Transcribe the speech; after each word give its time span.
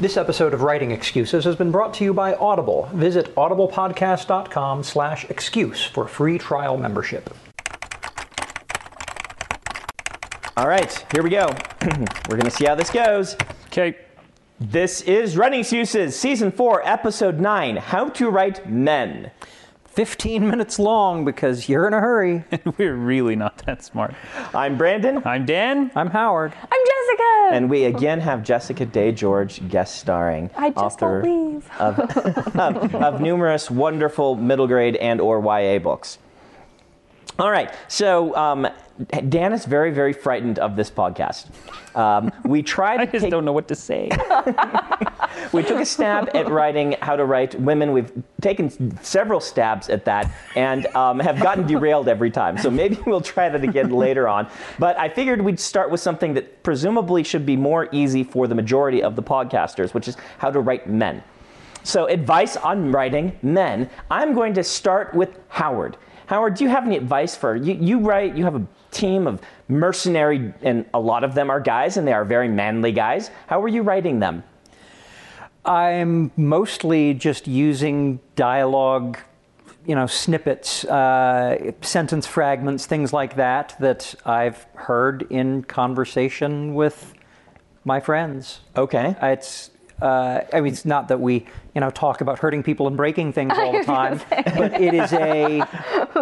This 0.00 0.16
episode 0.16 0.54
of 0.54 0.62
Writing 0.62 0.92
Excuses 0.92 1.44
has 1.44 1.56
been 1.56 1.70
brought 1.70 1.92
to 1.94 2.04
you 2.04 2.14
by 2.14 2.32
Audible. 2.32 2.88
Visit 2.94 3.34
audiblepodcast.com 3.34 4.82
slash 4.82 5.26
excuse 5.28 5.84
for 5.84 6.08
free 6.08 6.38
trial 6.38 6.78
membership. 6.78 7.28
All 10.56 10.66
right, 10.66 11.04
here 11.12 11.22
we 11.22 11.28
go. 11.28 11.54
We're 12.30 12.38
going 12.38 12.44
to 12.44 12.50
see 12.50 12.64
how 12.64 12.76
this 12.76 12.88
goes. 12.88 13.36
Okay. 13.66 13.98
This 14.58 15.02
is 15.02 15.36
Writing 15.36 15.60
Excuses, 15.60 16.18
Season 16.18 16.50
4, 16.50 16.88
Episode 16.88 17.38
9 17.38 17.76
How 17.76 18.08
to 18.08 18.30
Write 18.30 18.66
Men. 18.70 19.32
15 19.90 20.48
minutes 20.48 20.78
long 20.78 21.24
because 21.24 21.68
you're 21.68 21.86
in 21.86 21.94
a 21.94 22.00
hurry. 22.00 22.44
And 22.52 22.76
We're 22.78 22.94
really 22.94 23.36
not 23.36 23.58
that 23.66 23.82
smart. 23.84 24.14
I'm 24.54 24.76
Brandon, 24.78 25.22
I'm 25.24 25.44
Dan. 25.46 25.90
I'm 25.94 26.08
Howard. 26.08 26.52
I'm 26.60 26.80
Jessica. 26.86 27.56
and 27.56 27.68
we 27.70 27.84
again 27.84 28.20
have 28.20 28.42
Jessica 28.44 28.86
Day 28.86 29.12
George 29.12 29.66
guest 29.68 29.96
starring, 29.96 30.50
I 30.56 30.70
just 30.70 31.02
author 31.02 31.22
won't 31.22 31.54
leave. 31.54 31.70
of, 31.80 32.94
of 32.94 33.20
numerous 33.20 33.70
wonderful 33.70 34.36
middle 34.36 34.66
grade 34.66 34.96
and 34.96 35.20
or 35.20 35.40
YA 35.40 35.78
books. 35.78 36.18
All 37.38 37.50
right, 37.50 37.74
so 37.88 38.36
um, 38.36 38.68
Dan 39.28 39.52
is 39.52 39.64
very, 39.64 39.90
very 39.92 40.12
frightened 40.12 40.58
of 40.58 40.76
this 40.76 40.90
podcast. 40.90 41.46
Um, 41.96 42.30
we 42.44 42.62
tried 42.62 43.00
I 43.00 43.06
just 43.06 43.22
take, 43.22 43.30
don't 43.30 43.44
know 43.44 43.52
what 43.52 43.68
to 43.68 43.74
say. 43.74 44.10
We 45.52 45.62
took 45.62 45.80
a 45.80 45.86
stab 45.86 46.30
at 46.34 46.48
writing 46.50 46.96
how 47.02 47.16
to 47.16 47.24
write 47.24 47.58
women. 47.60 47.92
We've 47.92 48.12
taken 48.40 48.98
several 49.02 49.40
stabs 49.40 49.88
at 49.88 50.04
that 50.04 50.32
and 50.56 50.86
um, 50.88 51.18
have 51.20 51.40
gotten 51.40 51.66
derailed 51.66 52.08
every 52.08 52.30
time. 52.30 52.58
So 52.58 52.70
maybe 52.70 52.98
we'll 53.06 53.20
try 53.20 53.48
that 53.48 53.62
again 53.62 53.90
later 53.90 54.28
on. 54.28 54.48
But 54.78 54.98
I 54.98 55.08
figured 55.08 55.40
we'd 55.40 55.60
start 55.60 55.90
with 55.90 56.00
something 56.00 56.34
that 56.34 56.62
presumably 56.62 57.22
should 57.22 57.46
be 57.46 57.56
more 57.56 57.88
easy 57.92 58.24
for 58.24 58.46
the 58.46 58.54
majority 58.54 59.02
of 59.02 59.16
the 59.16 59.22
podcasters, 59.22 59.94
which 59.94 60.08
is 60.08 60.16
how 60.38 60.50
to 60.50 60.60
write 60.60 60.88
men. 60.88 61.22
So, 61.82 62.06
advice 62.06 62.56
on 62.56 62.92
writing 62.92 63.38
men. 63.42 63.88
I'm 64.10 64.34
going 64.34 64.52
to 64.54 64.62
start 64.62 65.14
with 65.14 65.38
Howard. 65.48 65.96
Howard, 66.26 66.54
do 66.54 66.64
you 66.64 66.70
have 66.70 66.84
any 66.86 66.96
advice 66.96 67.34
for 67.34 67.56
you? 67.56 67.74
You 67.74 67.98
write. 67.98 68.36
You 68.36 68.44
have 68.44 68.54
a 68.54 68.66
team 68.90 69.26
of 69.26 69.40
mercenary, 69.68 70.52
and 70.62 70.84
a 70.92 71.00
lot 71.00 71.24
of 71.24 71.34
them 71.34 71.50
are 71.50 71.60
guys, 71.60 71.96
and 71.96 72.06
they 72.06 72.12
are 72.12 72.24
very 72.24 72.48
manly 72.48 72.92
guys. 72.92 73.30
How 73.46 73.62
are 73.62 73.68
you 73.68 73.82
writing 73.82 74.20
them? 74.20 74.44
I'm 75.64 76.30
mostly 76.36 77.14
just 77.14 77.46
using 77.46 78.20
dialogue, 78.34 79.18
you 79.86 79.94
know, 79.94 80.06
snippets, 80.06 80.84
uh, 80.84 81.72
sentence 81.82 82.26
fragments, 82.26 82.86
things 82.86 83.12
like 83.12 83.36
that, 83.36 83.76
that 83.80 84.14
I've 84.24 84.66
heard 84.74 85.26
in 85.30 85.62
conversation 85.64 86.74
with 86.74 87.12
my 87.84 88.00
friends. 88.00 88.60
Okay. 88.76 89.16
It's, 89.22 89.70
uh, 90.00 90.40
I 90.52 90.60
mean, 90.60 90.72
it's 90.72 90.86
not 90.86 91.08
that 91.08 91.20
we, 91.20 91.46
you 91.74 91.80
know, 91.80 91.90
talk 91.90 92.20
about 92.22 92.38
hurting 92.38 92.62
people 92.62 92.86
and 92.86 92.96
breaking 92.96 93.32
things 93.34 93.52
all 93.54 93.72
the 93.72 93.84
time, 93.84 94.20
but 94.56 94.80
it 94.80 94.94
is 94.94 95.12
a 95.12 95.62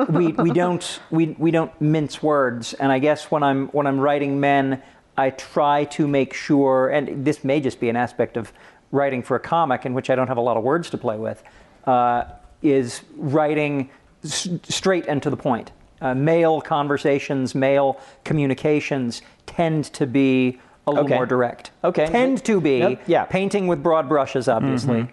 we, 0.09 0.29
we 0.33 0.51
don't 0.51 1.01
we, 1.11 1.27
we 1.39 1.51
don't 1.51 1.81
mince 1.81 2.23
words. 2.23 2.75
And 2.75 2.91
I 2.91 2.99
guess 2.99 3.31
when 3.31 3.43
I'm 3.45 3.69
when 3.69 3.87
I'm 3.87 4.01
writing 4.01 4.41
men, 4.41 4.83
I 5.17 5.31
try 5.31 5.85
to 5.85 6.07
make 6.07 6.35
sure, 6.35 6.89
and 6.89 7.25
this 7.25 7.45
may 7.45 7.61
just 7.61 7.81
be 7.81 7.89
an 7.89 7.97
aspect 7.97 8.37
of 8.37 8.53
writing 8.93 9.23
for 9.23 9.37
a 9.37 9.41
comic 9.41 9.85
in 9.87 9.95
which 9.95 10.11
I 10.11 10.15
don't 10.15 10.29
have 10.29 10.37
a 10.39 10.43
lot 10.43 10.57
of 10.57 10.63
words 10.65 10.91
to 10.91 10.99
play 10.99 11.17
with, 11.17 11.43
uh, 11.87 12.25
is 12.63 13.03
writing 13.17 13.91
s- 14.25 14.49
straight 14.65 15.07
and 15.07 15.23
to 15.23 15.31
the 15.31 15.37
point. 15.37 15.73
Uh, 16.01 16.15
male 16.15 16.61
conversations, 16.61 17.55
male 17.55 17.99
communications 18.25 19.21
tend 19.47 19.85
to 19.87 20.07
be 20.07 20.59
a 20.87 20.91
little 20.91 21.05
Okay. 21.07 21.15
more 21.17 21.27
direct. 21.27 21.71
Okay. 21.85 22.07
Tend 22.07 22.43
to 22.45 22.61
be. 22.61 22.79
Yep, 22.79 23.03
yeah. 23.07 23.25
Painting 23.25 23.67
with 23.67 23.83
broad 23.83 24.09
brushes, 24.09 24.49
obviously. 24.49 25.09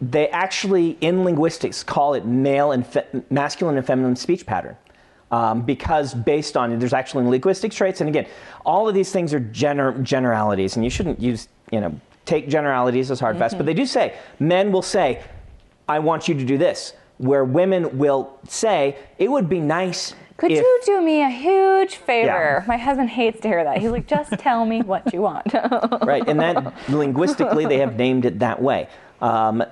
they 0.00 0.28
actually 0.28 0.96
in 1.00 1.24
linguistics 1.24 1.82
call 1.82 2.14
it 2.14 2.24
male 2.24 2.70
and 2.70 2.86
fe- 2.86 3.04
masculine 3.30 3.76
and 3.76 3.84
feminine 3.84 4.14
speech 4.14 4.46
pattern 4.46 4.76
um, 5.32 5.62
because 5.62 6.14
based 6.14 6.56
on 6.56 6.78
there's 6.78 6.92
actually 6.92 7.24
linguistic 7.26 7.72
traits 7.72 8.00
and 8.00 8.08
again 8.08 8.24
all 8.64 8.88
of 8.88 8.94
these 8.94 9.10
things 9.10 9.34
are 9.34 9.40
gener- 9.40 10.00
generalities 10.04 10.76
and 10.76 10.84
you 10.84 10.90
shouldn't 10.90 11.18
use 11.20 11.48
you 11.72 11.80
know 11.80 11.92
take 12.28 12.46
generalities 12.48 13.10
as 13.10 13.18
hard 13.18 13.38
fast 13.38 13.56
but 13.56 13.64
they 13.64 13.72
do 13.72 13.86
say 13.86 14.14
men 14.38 14.70
will 14.70 14.82
say 14.82 15.22
i 15.88 15.98
want 15.98 16.28
you 16.28 16.34
to 16.34 16.44
do 16.44 16.58
this 16.58 16.92
where 17.16 17.44
women 17.44 17.96
will 17.96 18.38
say 18.46 18.96
it 19.16 19.30
would 19.30 19.48
be 19.48 19.60
nice 19.60 20.14
Could 20.36 20.52
if 20.52 20.58
you 20.58 20.80
do 20.84 21.00
me 21.02 21.22
a 21.22 21.28
huge 21.28 21.96
favor? 21.96 22.60
Yeah. 22.60 22.64
My 22.68 22.76
husband 22.76 23.10
hates 23.10 23.40
to 23.40 23.48
hear 23.48 23.64
that. 23.64 23.78
He's 23.78 23.90
like, 23.90 24.06
just 24.06 24.30
tell 24.38 24.64
me 24.64 24.82
what 24.82 25.12
you 25.12 25.20
want. 25.22 25.52
right 26.02 26.22
and 26.28 26.38
that 26.38 26.72
linguistically 26.88 27.66
they 27.66 27.78
have 27.78 27.96
named 27.96 28.24
it 28.24 28.38
that 28.38 28.60
way 28.62 28.88
um, 29.20 29.64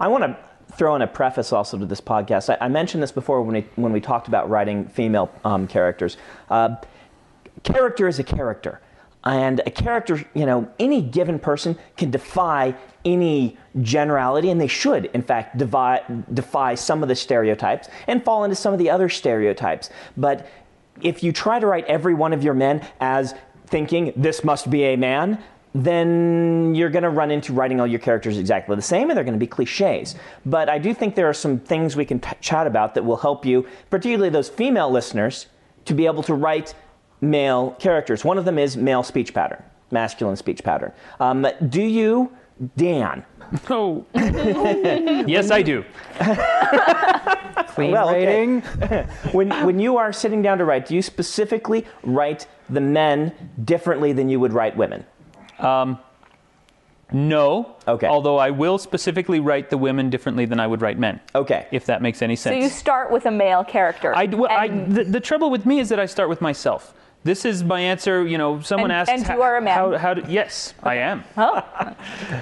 i 0.00 0.08
want 0.08 0.24
to 0.24 0.36
throw 0.76 0.96
in 0.96 1.02
a 1.02 1.06
preface 1.06 1.52
also 1.52 1.78
to 1.78 1.86
this 1.86 2.00
podcast 2.00 2.48
i, 2.52 2.64
I 2.64 2.68
mentioned 2.68 3.02
this 3.02 3.12
before 3.12 3.42
when 3.42 3.54
we, 3.56 3.66
when 3.76 3.92
we 3.92 4.00
talked 4.00 4.26
about 4.26 4.48
writing 4.50 4.88
female 4.88 5.30
um, 5.44 5.68
characters 5.68 6.16
uh, 6.50 6.76
character 7.62 8.08
is 8.08 8.18
a 8.18 8.24
character 8.24 8.80
and 9.24 9.60
a 9.66 9.70
character 9.70 10.22
you 10.34 10.46
know 10.46 10.68
any 10.78 11.00
given 11.00 11.38
person 11.38 11.76
can 11.96 12.10
defy 12.10 12.74
any 13.04 13.56
generality 13.82 14.50
and 14.50 14.60
they 14.60 14.66
should 14.66 15.06
in 15.06 15.22
fact 15.22 15.56
defy, 15.56 16.02
defy 16.32 16.74
some 16.74 17.02
of 17.02 17.08
the 17.08 17.14
stereotypes 17.14 17.88
and 18.06 18.24
fall 18.24 18.44
into 18.44 18.56
some 18.56 18.72
of 18.72 18.78
the 18.78 18.90
other 18.90 19.08
stereotypes 19.08 19.90
but 20.16 20.48
if 21.02 21.22
you 21.22 21.32
try 21.32 21.58
to 21.58 21.66
write 21.66 21.84
every 21.86 22.14
one 22.14 22.32
of 22.32 22.44
your 22.44 22.54
men 22.54 22.86
as 23.00 23.34
thinking 23.66 24.12
this 24.16 24.44
must 24.44 24.70
be 24.70 24.84
a 24.84 24.96
man 24.96 25.42
then 25.74 26.72
you're 26.74 26.88
going 26.88 27.02
to 27.02 27.10
run 27.10 27.32
into 27.32 27.52
writing 27.52 27.80
all 27.80 27.86
your 27.86 27.98
characters 27.98 28.38
exactly 28.38 28.76
the 28.76 28.82
same 28.82 29.10
and 29.10 29.16
they're 29.16 29.24
going 29.24 29.34
to 29.34 29.40
be 29.40 29.46
cliches. 29.46 30.14
But 30.46 30.68
I 30.68 30.78
do 30.78 30.94
think 30.94 31.16
there 31.16 31.28
are 31.28 31.34
some 31.34 31.58
things 31.58 31.96
we 31.96 32.04
can 32.04 32.20
t- 32.20 32.30
chat 32.40 32.68
about 32.68 32.94
that 32.94 33.04
will 33.04 33.16
help 33.16 33.44
you, 33.44 33.66
particularly 33.90 34.30
those 34.30 34.48
female 34.48 34.88
listeners, 34.88 35.46
to 35.86 35.94
be 35.94 36.06
able 36.06 36.22
to 36.22 36.34
write 36.34 36.74
male 37.30 37.72
characters. 37.78 38.24
One 38.24 38.38
of 38.38 38.44
them 38.44 38.58
is 38.58 38.76
male 38.76 39.02
speech 39.02 39.34
pattern, 39.34 39.62
masculine 39.90 40.36
speech 40.36 40.62
pattern. 40.62 40.92
Um, 41.20 41.46
do 41.68 41.82
you, 41.82 42.32
Dan? 42.76 43.24
Oh. 43.68 44.04
yes, 44.14 45.50
I 45.50 45.62
do. 45.62 45.84
Clean 47.74 47.90
Well, 47.90 48.10
okay. 48.10 49.06
When, 49.32 49.50
when 49.66 49.78
you 49.80 49.96
are 49.96 50.12
sitting 50.12 50.42
down 50.42 50.58
to 50.58 50.64
write, 50.64 50.86
do 50.86 50.94
you 50.94 51.02
specifically 51.02 51.84
write 52.02 52.46
the 52.70 52.80
men 52.80 53.32
differently 53.64 54.12
than 54.12 54.28
you 54.28 54.40
would 54.40 54.52
write 54.52 54.76
women? 54.76 55.04
No. 57.12 57.76
Okay. 57.86 58.06
Although 58.06 58.38
I 58.38 58.50
will 58.50 58.78
specifically 58.78 59.38
write 59.38 59.70
the 59.70 59.78
women 59.78 60.10
differently 60.10 60.46
than 60.46 60.58
I 60.58 60.66
would 60.66 60.80
write 60.80 60.98
men. 60.98 61.20
Okay. 61.34 61.68
If 61.70 61.86
that 61.86 62.02
makes 62.02 62.22
any 62.22 62.34
sense. 62.34 62.54
so 62.54 62.60
you 62.60 62.68
start 62.68 63.10
with 63.10 63.26
a 63.26 63.30
male 63.30 63.62
character. 63.62 64.14
I, 64.14 64.26
well, 64.26 64.50
I, 64.50 64.68
the, 64.68 65.04
the 65.04 65.20
trouble 65.20 65.50
with 65.50 65.64
me 65.64 65.78
is 65.78 65.88
that 65.90 66.00
I 66.00 66.06
start 66.06 66.28
with 66.28 66.40
myself. 66.40 66.92
This 67.24 67.46
is 67.46 67.64
my 67.64 67.80
answer. 67.80 68.26
You 68.26 68.36
know, 68.38 68.60
someone 68.60 68.90
And- 68.90 69.00
asks. 69.00 69.10
and 69.12 69.22
how- 69.26 69.34
you 69.36 69.42
are 69.42 69.56
a 69.56 69.62
man. 69.62 69.74
How, 69.74 69.96
how 69.98 70.14
do, 70.14 70.22
yes, 70.30 70.74
I 70.82 70.96
am. 70.96 71.24
Oh, 71.36 71.62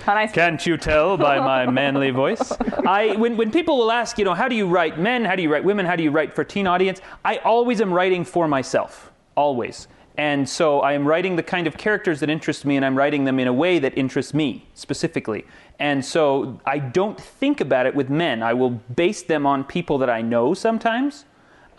How 0.04 0.14
nice. 0.14 0.32
Can't 0.32 0.64
you 0.66 0.76
tell 0.76 1.16
by 1.16 1.38
my 1.38 1.66
manly 1.80 2.10
voice? 2.10 2.52
I 2.86 3.14
when, 3.16 3.36
when 3.36 3.50
people 3.52 3.78
will 3.78 3.92
ask, 3.92 4.18
you 4.18 4.24
know, 4.24 4.34
how 4.34 4.48
do 4.48 4.56
you 4.56 4.66
write 4.66 4.98
men? 4.98 5.24
How 5.24 5.36
do 5.36 5.42
you 5.42 5.52
write 5.52 5.64
women? 5.64 5.86
How 5.86 5.94
do 5.96 6.02
you 6.02 6.10
write 6.10 6.34
for 6.34 6.42
teen 6.44 6.66
audience? 6.66 7.00
I 7.24 7.36
always 7.38 7.80
am 7.80 7.92
writing 7.92 8.24
for 8.24 8.48
myself, 8.48 9.12
always. 9.36 9.86
And 10.18 10.46
so 10.46 10.80
I 10.80 10.92
am 10.92 11.06
writing 11.08 11.36
the 11.36 11.42
kind 11.42 11.66
of 11.66 11.78
characters 11.78 12.20
that 12.20 12.28
interest 12.28 12.66
me, 12.66 12.76
and 12.76 12.84
I'm 12.84 12.98
writing 12.98 13.24
them 13.24 13.38
in 13.40 13.48
a 13.48 13.52
way 13.52 13.78
that 13.78 13.96
interests 13.96 14.34
me 14.34 14.66
specifically. 14.74 15.46
And 15.78 16.04
so 16.04 16.60
I 16.66 16.80
don't 16.80 17.18
think 17.18 17.60
about 17.62 17.86
it 17.86 17.94
with 17.94 18.10
men. 18.10 18.42
I 18.42 18.52
will 18.52 18.70
base 18.70 19.22
them 19.22 19.46
on 19.46 19.64
people 19.64 19.96
that 19.98 20.10
I 20.10 20.20
know 20.20 20.52
sometimes. 20.54 21.24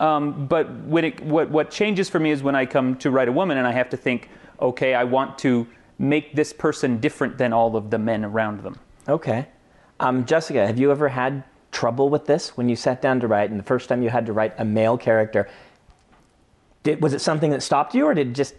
Um, 0.00 0.46
but 0.46 0.70
when 0.84 1.04
it, 1.04 1.20
what, 1.22 1.50
what 1.50 1.70
changes 1.70 2.08
for 2.08 2.18
me 2.18 2.30
is 2.30 2.42
when 2.42 2.54
I 2.54 2.66
come 2.66 2.96
to 2.96 3.10
write 3.10 3.28
a 3.28 3.32
woman 3.32 3.58
and 3.58 3.66
I 3.66 3.72
have 3.72 3.90
to 3.90 3.96
think, 3.96 4.28
okay, 4.60 4.94
I 4.94 5.04
want 5.04 5.38
to 5.38 5.66
make 5.98 6.34
this 6.34 6.52
person 6.52 6.98
different 6.98 7.38
than 7.38 7.52
all 7.52 7.76
of 7.76 7.90
the 7.90 7.98
men 7.98 8.24
around 8.24 8.62
them. 8.62 8.78
Okay. 9.08 9.46
Um, 10.00 10.24
Jessica, 10.24 10.66
have 10.66 10.78
you 10.78 10.90
ever 10.90 11.08
had 11.08 11.44
trouble 11.70 12.08
with 12.08 12.26
this 12.26 12.56
when 12.56 12.68
you 12.68 12.76
sat 12.76 13.00
down 13.00 13.20
to 13.20 13.28
write 13.28 13.50
and 13.50 13.58
the 13.58 13.64
first 13.64 13.88
time 13.88 14.02
you 14.02 14.10
had 14.10 14.26
to 14.26 14.32
write 14.32 14.54
a 14.58 14.64
male 14.64 14.98
character? 14.98 15.48
Did, 16.82 17.00
was 17.00 17.14
it 17.14 17.20
something 17.20 17.50
that 17.50 17.62
stopped 17.62 17.94
you 17.94 18.04
or 18.06 18.14
did 18.14 18.28
it 18.28 18.32
just. 18.32 18.54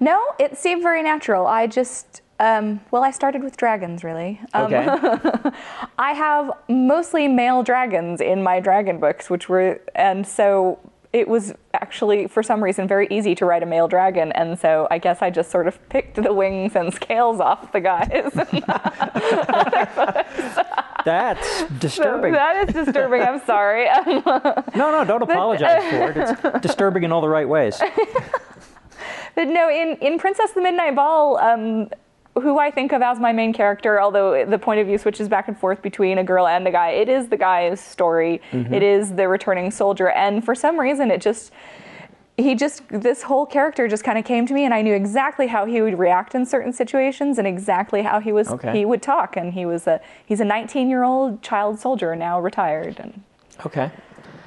No, 0.00 0.20
it 0.38 0.58
seemed 0.58 0.82
very 0.82 1.02
natural. 1.02 1.46
I 1.46 1.66
just, 1.66 2.22
um, 2.42 2.80
well, 2.90 3.04
I 3.04 3.12
started 3.12 3.44
with 3.44 3.56
dragons, 3.56 4.02
really. 4.02 4.40
Um, 4.52 4.64
Okay. 4.72 4.84
I 5.98 6.12
have 6.12 6.50
mostly 6.68 7.28
male 7.28 7.62
dragons 7.62 8.20
in 8.20 8.42
my 8.42 8.58
dragon 8.60 8.98
books, 8.98 9.30
which 9.30 9.48
were, 9.48 9.80
and 9.94 10.26
so 10.26 10.78
it 11.12 11.28
was 11.28 11.52
actually, 11.74 12.26
for 12.26 12.42
some 12.42 12.64
reason, 12.64 12.88
very 12.88 13.06
easy 13.10 13.34
to 13.36 13.44
write 13.44 13.62
a 13.62 13.66
male 13.66 13.86
dragon. 13.86 14.32
And 14.32 14.58
so 14.58 14.88
I 14.90 14.98
guess 14.98 15.20
I 15.22 15.30
just 15.30 15.50
sort 15.50 15.68
of 15.68 15.78
picked 15.90 16.16
the 16.16 16.32
wings 16.32 16.74
and 16.74 16.92
scales 16.92 17.38
off 17.38 17.70
the 17.72 17.80
guys. 17.80 18.32
That's 21.04 21.64
disturbing. 21.78 22.32
that 22.32 22.68
is 22.68 22.74
disturbing. 22.74 23.22
I'm 23.22 23.40
sorry. 23.44 23.86
No, 24.74 24.90
no, 24.90 25.04
don't 25.04 25.22
apologize 25.22 25.82
for 25.90 26.10
it. 26.10 26.38
It's 26.54 26.60
disturbing 26.60 27.02
in 27.04 27.12
all 27.12 27.20
the 27.20 27.28
right 27.28 27.48
ways. 27.48 27.80
But 29.34 29.48
no, 29.48 29.68
in, 29.70 29.96
in 30.00 30.18
Princess 30.18 30.50
the 30.52 30.62
Midnight 30.62 30.96
Ball, 30.96 31.38
um, 31.38 31.88
who 32.34 32.58
I 32.58 32.70
think 32.70 32.92
of 32.92 33.02
as 33.02 33.20
my 33.20 33.32
main 33.32 33.52
character, 33.52 34.00
although 34.00 34.46
the 34.46 34.58
point 34.58 34.80
of 34.80 34.86
view 34.86 34.96
switches 34.96 35.28
back 35.28 35.48
and 35.48 35.58
forth 35.58 35.82
between 35.82 36.18
a 36.18 36.24
girl 36.24 36.46
and 36.46 36.66
a 36.66 36.70
guy, 36.70 36.90
it 36.90 37.08
is 37.08 37.28
the 37.28 37.36
guy's 37.36 37.80
story. 37.80 38.40
Mm-hmm. 38.52 38.72
It 38.72 38.82
is 38.82 39.12
the 39.14 39.28
returning 39.28 39.70
soldier. 39.70 40.10
And 40.10 40.42
for 40.44 40.54
some 40.54 40.80
reason, 40.80 41.10
it 41.10 41.20
just, 41.20 41.52
he 42.38 42.54
just, 42.54 42.88
this 42.88 43.22
whole 43.22 43.44
character 43.44 43.86
just 43.86 44.02
kind 44.02 44.18
of 44.18 44.24
came 44.24 44.46
to 44.46 44.54
me, 44.54 44.64
and 44.64 44.72
I 44.72 44.80
knew 44.80 44.94
exactly 44.94 45.46
how 45.46 45.66
he 45.66 45.82
would 45.82 45.98
react 45.98 46.34
in 46.34 46.46
certain 46.46 46.72
situations 46.72 47.36
and 47.36 47.46
exactly 47.46 48.02
how 48.02 48.18
he 48.18 48.32
was, 48.32 48.48
Okay. 48.48 48.72
he 48.78 48.84
would 48.86 49.02
talk. 49.02 49.36
And 49.36 49.52
he 49.52 49.66
was 49.66 49.86
a, 49.86 50.00
he's 50.24 50.40
a 50.40 50.44
19 50.44 50.88
year 50.88 51.02
old 51.02 51.42
child 51.42 51.78
soldier, 51.78 52.16
now 52.16 52.40
retired. 52.40 52.98
And 52.98 53.22
Okay. 53.66 53.90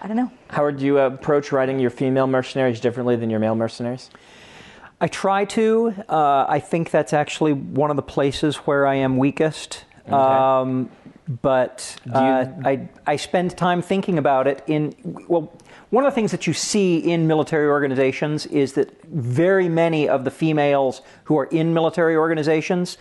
I 0.01 0.07
don't 0.07 0.17
know. 0.17 0.31
Howard, 0.49 0.77
do 0.77 0.85
you 0.85 0.97
approach 0.99 1.51
writing 1.51 1.79
your 1.79 1.89
female 1.91 2.27
mercenaries 2.27 2.79
differently 2.79 3.15
than 3.15 3.29
your 3.29 3.39
male 3.39 3.55
mercenaries? 3.55 4.09
I 5.01 5.07
try 5.07 5.45
to. 5.45 5.93
Uh, 6.07 6.45
I 6.47 6.59
think 6.59 6.91
that's 6.91 7.13
actually 7.13 7.53
one 7.53 7.89
of 7.89 7.95
the 7.95 8.03
places 8.03 8.57
where 8.57 8.87
I 8.87 8.95
am 8.95 9.17
weakest. 9.17 9.85
Um, 10.07 10.89
but 11.41 11.95
uh, 12.13 12.45
I, 12.63 12.87
I 13.07 13.15
spend 13.15 13.57
time 13.57 13.81
thinking 13.81 14.17
about 14.17 14.47
it. 14.47 14.63
In 14.67 14.95
well, 15.27 15.51
one 15.89 16.05
of 16.05 16.11
the 16.11 16.15
things 16.15 16.31
that 16.31 16.45
you 16.45 16.53
see 16.53 16.97
in 16.97 17.27
military 17.27 17.67
organizations 17.67 18.45
is 18.45 18.73
that 18.73 19.03
very 19.05 19.67
many 19.67 20.07
of 20.07 20.23
the 20.23 20.31
females 20.31 21.01
who 21.23 21.37
are 21.37 21.45
in 21.45 21.73
military 21.73 22.15
organizations 22.15 22.97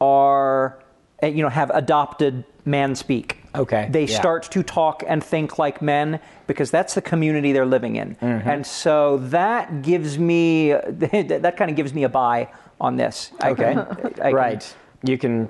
are, 0.00 0.82
uh, 1.22 1.26
you 1.26 1.42
know, 1.42 1.48
have 1.48 1.70
adopted 1.70 2.44
man 2.64 2.96
speak. 2.96 3.38
Okay, 3.58 3.88
They 3.90 4.04
yeah. 4.04 4.18
start 4.18 4.44
to 4.52 4.62
talk 4.62 5.02
and 5.06 5.22
think 5.22 5.58
like 5.58 5.82
men 5.82 6.20
because 6.46 6.70
that's 6.70 6.94
the 6.94 7.02
community 7.02 7.52
they're 7.52 7.66
living 7.66 7.96
in. 7.96 8.14
Mm-hmm. 8.16 8.48
And 8.48 8.66
so 8.66 9.18
that 9.18 9.82
gives 9.82 10.18
me 10.18 10.70
that 10.72 11.54
kind 11.56 11.70
of 11.70 11.76
gives 11.76 11.92
me 11.92 12.04
a 12.04 12.08
buy 12.08 12.48
on 12.80 12.96
this. 12.96 13.32
I 13.40 13.50
Okay. 13.50 13.72
can- 13.74 13.78
I 14.22 14.30
can- 14.30 14.34
right. 14.34 14.76
You 15.02 15.18
can. 15.18 15.48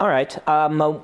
All 0.00 0.08
right. 0.08 0.48
Um, 0.48 0.80
a 0.80 1.00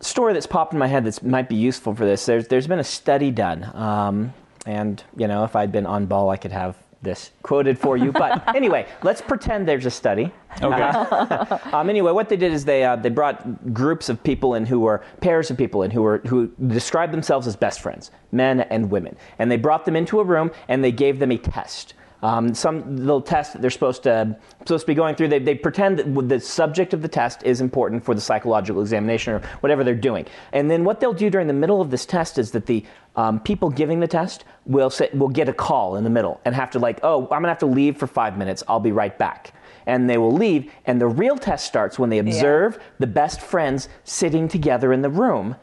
story 0.00 0.32
that's 0.32 0.46
popped 0.46 0.72
in 0.72 0.78
my 0.78 0.86
head 0.86 1.04
that 1.04 1.22
might 1.22 1.48
be 1.48 1.56
useful 1.56 1.94
for 1.94 2.04
this. 2.04 2.24
There's 2.26 2.48
there's 2.48 2.66
been 2.66 2.78
a 2.78 2.84
study 2.84 3.30
done, 3.30 3.64
um, 3.74 4.32
and 4.66 5.02
you 5.16 5.28
know, 5.28 5.44
if 5.44 5.54
I'd 5.56 5.70
been 5.72 5.86
on 5.86 6.06
ball, 6.06 6.30
I 6.30 6.36
could 6.38 6.52
have 6.52 6.76
this 7.02 7.32
quoted 7.42 7.78
for 7.78 7.96
you. 7.96 8.12
But 8.12 8.54
anyway, 8.54 8.86
let's 9.02 9.20
pretend 9.20 9.66
there's 9.66 9.86
a 9.86 9.90
study. 9.90 10.32
Okay. 10.62 10.90
Um, 11.72 11.88
anyway, 11.88 12.10
what 12.10 12.28
they 12.28 12.36
did 12.36 12.52
is 12.52 12.64
they 12.64 12.84
uh, 12.84 12.96
they 12.96 13.08
brought 13.10 13.72
groups 13.72 14.08
of 14.08 14.22
people 14.24 14.54
in 14.54 14.66
who 14.66 14.80
were 14.80 15.04
pairs 15.20 15.50
of 15.50 15.56
people 15.56 15.82
in 15.82 15.90
who 15.90 16.02
were 16.02 16.18
who 16.26 16.48
described 16.66 17.12
themselves 17.12 17.46
as 17.46 17.54
best 17.54 17.80
friends, 17.80 18.10
men 18.32 18.60
and 18.60 18.90
women, 18.90 19.16
and 19.38 19.50
they 19.50 19.56
brought 19.56 19.84
them 19.84 19.94
into 19.94 20.18
a 20.18 20.24
room 20.24 20.50
and 20.68 20.82
they 20.82 20.90
gave 20.92 21.18
them 21.20 21.30
a 21.30 21.38
test. 21.38 21.94
Um, 22.22 22.54
some 22.54 22.96
little 22.96 23.22
test 23.22 23.54
that 23.54 23.62
they're 23.62 23.70
supposed 23.70 24.02
to 24.02 24.36
supposed 24.60 24.82
to 24.82 24.86
be 24.86 24.94
going 24.94 25.14
through. 25.14 25.28
They, 25.28 25.38
they 25.38 25.54
pretend 25.54 25.98
that 25.98 26.28
the 26.28 26.38
subject 26.40 26.92
of 26.92 27.00
the 27.00 27.08
test 27.08 27.42
is 27.44 27.60
important 27.60 28.04
for 28.04 28.14
the 28.14 28.20
psychological 28.20 28.82
examination 28.82 29.34
or 29.34 29.40
whatever 29.60 29.84
they're 29.84 29.94
doing. 29.94 30.26
And 30.52 30.70
then 30.70 30.84
what 30.84 31.00
they'll 31.00 31.14
do 31.14 31.30
during 31.30 31.46
the 31.46 31.54
middle 31.54 31.80
of 31.80 31.90
this 31.90 32.04
test 32.04 32.38
is 32.38 32.50
that 32.50 32.66
the 32.66 32.84
um, 33.16 33.40
people 33.40 33.70
giving 33.70 34.00
the 34.00 34.06
test 34.06 34.44
will 34.66 34.90
say, 34.90 35.08
will 35.14 35.28
get 35.28 35.48
a 35.48 35.52
call 35.52 35.96
in 35.96 36.04
the 36.04 36.10
middle 36.10 36.40
and 36.44 36.54
have 36.54 36.70
to 36.70 36.78
like, 36.78 37.00
oh, 37.02 37.22
I'm 37.22 37.40
gonna 37.40 37.48
have 37.48 37.58
to 37.58 37.66
leave 37.66 37.96
for 37.96 38.06
five 38.06 38.36
minutes. 38.36 38.62
I'll 38.68 38.80
be 38.80 38.92
right 38.92 39.16
back 39.16 39.54
and 39.86 40.08
they 40.08 40.18
will 40.18 40.32
leave. 40.32 40.70
And 40.86 41.00
the 41.00 41.08
real 41.08 41.36
test 41.36 41.66
starts 41.66 41.98
when 41.98 42.10
they 42.10 42.18
observe 42.18 42.78
the 42.98 43.06
best 43.06 43.40
friends 43.40 43.88
sitting 44.04 44.46
together 44.46 44.92
in 44.92 45.02
the 45.02 45.10
room 45.10 45.56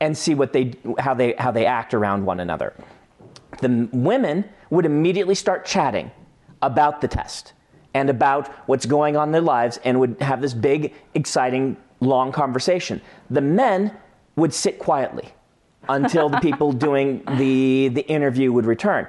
and 0.00 0.16
see 0.16 0.34
what 0.34 0.52
they 0.52 0.74
how 0.98 1.14
they 1.14 1.34
how 1.38 1.50
they 1.50 1.66
act 1.66 1.94
around 1.94 2.24
one 2.24 2.40
another. 2.40 2.74
The 3.60 3.88
women 3.92 4.44
would 4.70 4.86
immediately 4.86 5.34
start 5.34 5.64
chatting 5.64 6.10
about 6.62 7.00
the 7.00 7.08
test 7.08 7.52
and 7.94 8.08
about 8.08 8.48
what's 8.68 8.86
going 8.86 9.16
on 9.16 9.28
in 9.28 9.32
their 9.32 9.40
lives 9.40 9.78
and 9.84 9.98
would 10.00 10.16
have 10.20 10.40
this 10.40 10.54
big, 10.54 10.94
exciting, 11.14 11.76
long 12.00 12.32
conversation. 12.32 13.00
The 13.30 13.40
men 13.40 13.96
would 14.36 14.54
sit 14.54 14.78
quietly 14.78 15.28
until 15.88 16.28
the 16.28 16.38
people 16.38 16.72
doing 16.88 17.22
the, 17.36 17.88
the 17.88 18.06
interview 18.06 18.52
would 18.52 18.66
return. 18.66 19.06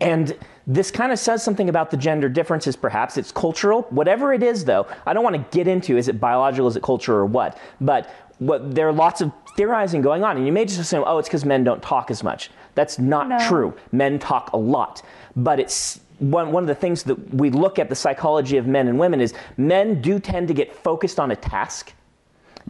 And 0.00 0.36
this 0.66 0.90
kind 0.90 1.10
of 1.10 1.18
says 1.18 1.42
something 1.42 1.68
about 1.68 1.90
the 1.90 1.96
gender 1.96 2.28
differences, 2.28 2.76
perhaps. 2.76 3.16
It's 3.16 3.32
cultural. 3.32 3.82
Whatever 3.90 4.32
it 4.32 4.42
is, 4.42 4.64
though, 4.64 4.86
I 5.06 5.14
don't 5.14 5.24
want 5.24 5.34
to 5.34 5.56
get 5.56 5.66
into 5.66 5.96
is 5.96 6.08
it 6.08 6.20
biological, 6.20 6.68
is 6.68 6.76
it 6.76 6.82
culture, 6.82 7.14
or 7.14 7.26
what. 7.26 7.58
But 7.80 8.10
what, 8.38 8.74
there 8.74 8.88
are 8.88 8.92
lots 8.92 9.20
of 9.20 9.32
theorizing 9.56 10.02
going 10.02 10.24
on. 10.24 10.36
And 10.36 10.46
you 10.46 10.52
may 10.52 10.64
just 10.64 10.80
assume, 10.80 11.04
oh, 11.06 11.18
it's 11.18 11.28
because 11.28 11.44
men 11.44 11.64
don't 11.64 11.82
talk 11.82 12.10
as 12.10 12.22
much. 12.22 12.50
That's 12.74 12.98
not 12.98 13.28
No. 13.28 13.38
true. 13.48 13.74
Men 13.92 14.18
talk 14.18 14.52
a 14.52 14.56
lot. 14.56 15.02
But 15.34 15.58
it's 15.60 16.00
one, 16.18 16.52
one 16.52 16.62
of 16.62 16.68
the 16.68 16.74
things 16.74 17.02
that 17.04 17.34
we 17.34 17.50
look 17.50 17.78
at 17.78 17.88
the 17.88 17.94
psychology 17.94 18.56
of 18.56 18.66
men 18.66 18.88
and 18.88 18.98
women 18.98 19.20
is 19.20 19.34
men 19.56 20.00
do 20.00 20.18
tend 20.18 20.48
to 20.48 20.54
get 20.54 20.74
focused 20.74 21.18
on 21.20 21.30
a 21.30 21.36
task 21.36 21.92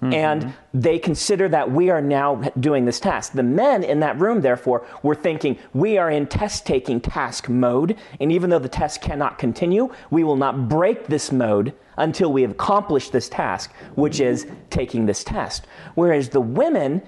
and 0.03 0.55
they 0.73 0.99
consider 0.99 1.49
that 1.49 1.71
we 1.71 1.91
are 1.91 2.01
now 2.01 2.37
doing 2.61 2.85
this 2.85 3.01
task. 3.01 3.33
The 3.33 3.43
men 3.43 3.83
in 3.83 4.01
that 4.01 4.19
room, 4.19 4.41
therefore, 4.41 4.87
were 5.03 5.15
thinking, 5.15 5.59
we 5.75 5.99
are 5.99 6.11
in 6.11 6.27
test 6.27 6.67
taking 6.67 7.01
task 7.01 7.49
mode, 7.49 7.97
and 8.21 8.31
even 8.31 8.51
though 8.51 8.59
the 8.59 8.69
test 8.69 9.01
cannot 9.01 9.39
continue, 9.39 9.93
we 10.11 10.25
will 10.25 10.37
not 10.37 10.69
break 10.69 11.07
this 11.07 11.33
mode 11.33 11.73
until 11.97 12.33
we 12.33 12.43
have 12.43 12.53
accomplished 12.53 13.13
this 13.13 13.29
task, 13.29 13.73
which 13.97 14.21
is 14.21 14.47
taking 14.71 15.07
this 15.07 15.25
test. 15.25 15.67
Whereas 15.95 16.29
the 16.29 16.41
women 16.41 17.03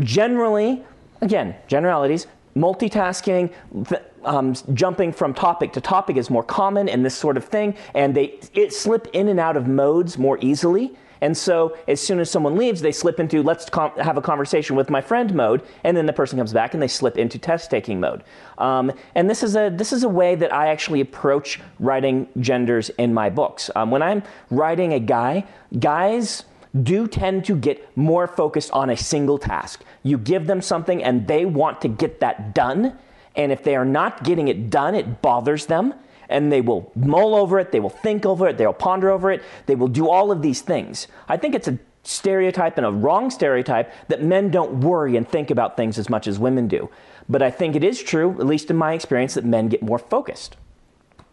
generally, 0.00 0.84
again, 1.20 1.54
generalities, 1.68 2.26
multitasking, 2.56 3.52
th- 3.88 4.02
um, 4.24 4.54
jumping 4.74 5.12
from 5.12 5.34
topic 5.34 5.72
to 5.72 5.80
topic 5.80 6.16
is 6.16 6.30
more 6.30 6.42
common 6.42 6.88
and 6.88 7.04
this 7.04 7.14
sort 7.14 7.36
of 7.36 7.44
thing, 7.44 7.74
and 7.94 8.14
they 8.14 8.38
it 8.54 8.72
slip 8.72 9.08
in 9.12 9.28
and 9.28 9.40
out 9.40 9.56
of 9.56 9.66
modes 9.66 10.18
more 10.18 10.38
easily. 10.40 10.96
And 11.22 11.36
so, 11.36 11.76
as 11.86 12.00
soon 12.00 12.18
as 12.18 12.30
someone 12.30 12.56
leaves, 12.56 12.82
they 12.82 12.90
slip 12.90 13.20
into 13.20 13.42
let's 13.44 13.70
com- 13.70 13.96
have 13.96 14.16
a 14.16 14.20
conversation 14.20 14.74
with 14.74 14.90
my 14.90 15.00
friend 15.00 15.32
mode, 15.32 15.62
and 15.84 15.96
then 15.96 16.06
the 16.06 16.12
person 16.12 16.36
comes 16.36 16.52
back 16.52 16.74
and 16.74 16.82
they 16.82 16.88
slip 16.88 17.16
into 17.16 17.38
test 17.38 17.70
taking 17.70 18.00
mode. 18.00 18.24
Um, 18.58 18.92
and 19.14 19.30
this 19.30 19.44
is 19.44 19.54
a 19.54 19.70
this 19.70 19.92
is 19.92 20.02
a 20.02 20.08
way 20.08 20.34
that 20.34 20.52
I 20.52 20.66
actually 20.66 21.00
approach 21.00 21.60
writing 21.78 22.26
genders 22.40 22.90
in 22.90 23.14
my 23.14 23.30
books. 23.30 23.70
Um, 23.76 23.92
when 23.92 24.02
I'm 24.02 24.24
writing 24.50 24.92
a 24.92 25.00
guy, 25.00 25.46
guys 25.78 26.44
do 26.82 27.06
tend 27.06 27.44
to 27.44 27.54
get 27.54 27.96
more 27.96 28.26
focused 28.26 28.72
on 28.72 28.90
a 28.90 28.96
single 28.96 29.38
task. 29.38 29.84
You 30.02 30.18
give 30.18 30.46
them 30.48 30.60
something 30.60 31.04
and 31.04 31.28
they 31.28 31.44
want 31.44 31.80
to 31.82 31.88
get 31.88 32.20
that 32.20 32.54
done. 32.54 32.98
And 33.36 33.52
if 33.52 33.62
they 33.62 33.76
are 33.76 33.84
not 33.84 34.24
getting 34.24 34.48
it 34.48 34.70
done, 34.70 34.96
it 34.96 35.22
bothers 35.22 35.66
them. 35.66 35.94
And 36.32 36.50
they 36.50 36.60
will 36.60 36.90
mull 36.94 37.34
over 37.34 37.58
it, 37.58 37.72
they 37.72 37.80
will 37.80 37.90
think 37.90 38.24
over 38.24 38.48
it, 38.48 38.56
they'll 38.56 38.72
ponder 38.72 39.10
over 39.10 39.30
it, 39.30 39.42
they 39.66 39.74
will 39.74 39.88
do 39.88 40.08
all 40.08 40.32
of 40.32 40.42
these 40.42 40.62
things. 40.62 41.06
I 41.28 41.36
think 41.36 41.54
it's 41.54 41.68
a 41.68 41.78
stereotype 42.04 42.76
and 42.78 42.86
a 42.86 42.90
wrong 42.90 43.30
stereotype 43.30 43.92
that 44.08 44.22
men 44.22 44.50
don't 44.50 44.80
worry 44.80 45.16
and 45.16 45.28
think 45.28 45.50
about 45.50 45.76
things 45.76 45.98
as 45.98 46.08
much 46.08 46.26
as 46.26 46.38
women 46.38 46.68
do. 46.68 46.90
But 47.28 47.42
I 47.42 47.50
think 47.50 47.76
it 47.76 47.84
is 47.84 48.02
true, 48.02 48.32
at 48.40 48.46
least 48.46 48.70
in 48.70 48.76
my 48.76 48.94
experience, 48.94 49.34
that 49.34 49.44
men 49.44 49.68
get 49.68 49.82
more 49.82 49.98
focused 49.98 50.56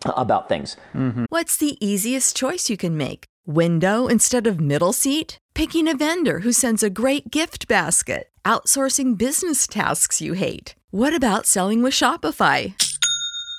about 0.06 0.48
things. 0.48 0.78
Mm-hmm. 0.94 1.26
What's 1.30 1.58
the 1.58 1.78
easiest 1.86 2.36
choice 2.36 2.70
you 2.70 2.78
can 2.78 2.96
make? 2.96 3.26
Window 3.46 4.08
instead 4.08 4.48
of 4.48 4.60
middle 4.60 4.94
seat? 4.94 5.38
Picking 5.54 5.88
a 5.88 5.98
vendor 5.98 6.40
who 6.40 6.52
sends 6.52 6.84
a 6.84 6.90
great 6.90 7.32
gift 7.32 7.68
basket? 7.68 8.30
Outsourcing 8.46 9.18
business 9.18 9.68
tasks 9.68 10.22
you 10.22 10.34
hate? 10.34 10.76
What 10.92 11.14
about 11.14 11.46
selling 11.46 11.84
with 11.84 11.94
Shopify? 11.94 12.74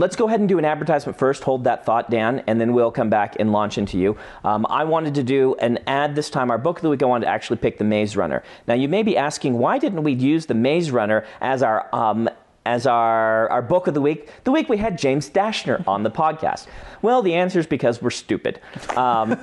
Let's 0.00 0.14
go 0.14 0.28
ahead 0.28 0.38
and 0.38 0.48
do 0.48 0.58
an 0.58 0.64
advertisement 0.64 1.18
first. 1.18 1.42
Hold 1.42 1.64
that 1.64 1.84
thought, 1.84 2.08
Dan, 2.08 2.44
and 2.46 2.60
then 2.60 2.72
we'll 2.72 2.92
come 2.92 3.10
back 3.10 3.34
and 3.40 3.50
launch 3.50 3.78
into 3.78 3.98
you. 3.98 4.16
Um, 4.44 4.64
I 4.70 4.84
wanted 4.84 5.16
to 5.16 5.24
do 5.24 5.56
an 5.56 5.80
ad 5.88 6.14
this 6.14 6.30
time. 6.30 6.52
Our 6.52 6.58
book 6.58 6.78
of 6.78 6.82
the 6.82 6.90
week, 6.90 7.02
I 7.02 7.06
wanted 7.06 7.24
to 7.24 7.32
actually 7.32 7.56
pick 7.56 7.78
The 7.78 7.84
Maze 7.84 8.16
Runner. 8.16 8.44
Now, 8.68 8.74
you 8.74 8.88
may 8.88 9.02
be 9.02 9.16
asking, 9.16 9.58
why 9.58 9.78
didn't 9.78 10.04
we 10.04 10.12
use 10.12 10.46
The 10.46 10.54
Maze 10.54 10.92
Runner 10.92 11.26
as 11.40 11.64
our 11.64 11.92
um, 11.92 12.30
as 12.68 12.86
our, 12.86 13.48
our 13.48 13.62
book 13.62 13.86
of 13.86 13.94
the 13.94 14.00
week 14.00 14.28
the 14.44 14.52
week 14.52 14.68
we 14.68 14.76
had 14.76 14.98
James 14.98 15.30
Dashner 15.30 15.82
on 15.88 16.02
the 16.02 16.10
podcast? 16.10 16.66
Well, 17.00 17.22
the 17.22 17.34
answer 17.34 17.58
is 17.58 17.66
because 17.66 18.02
we're 18.02 18.10
stupid. 18.10 18.60
Um, 18.94 19.30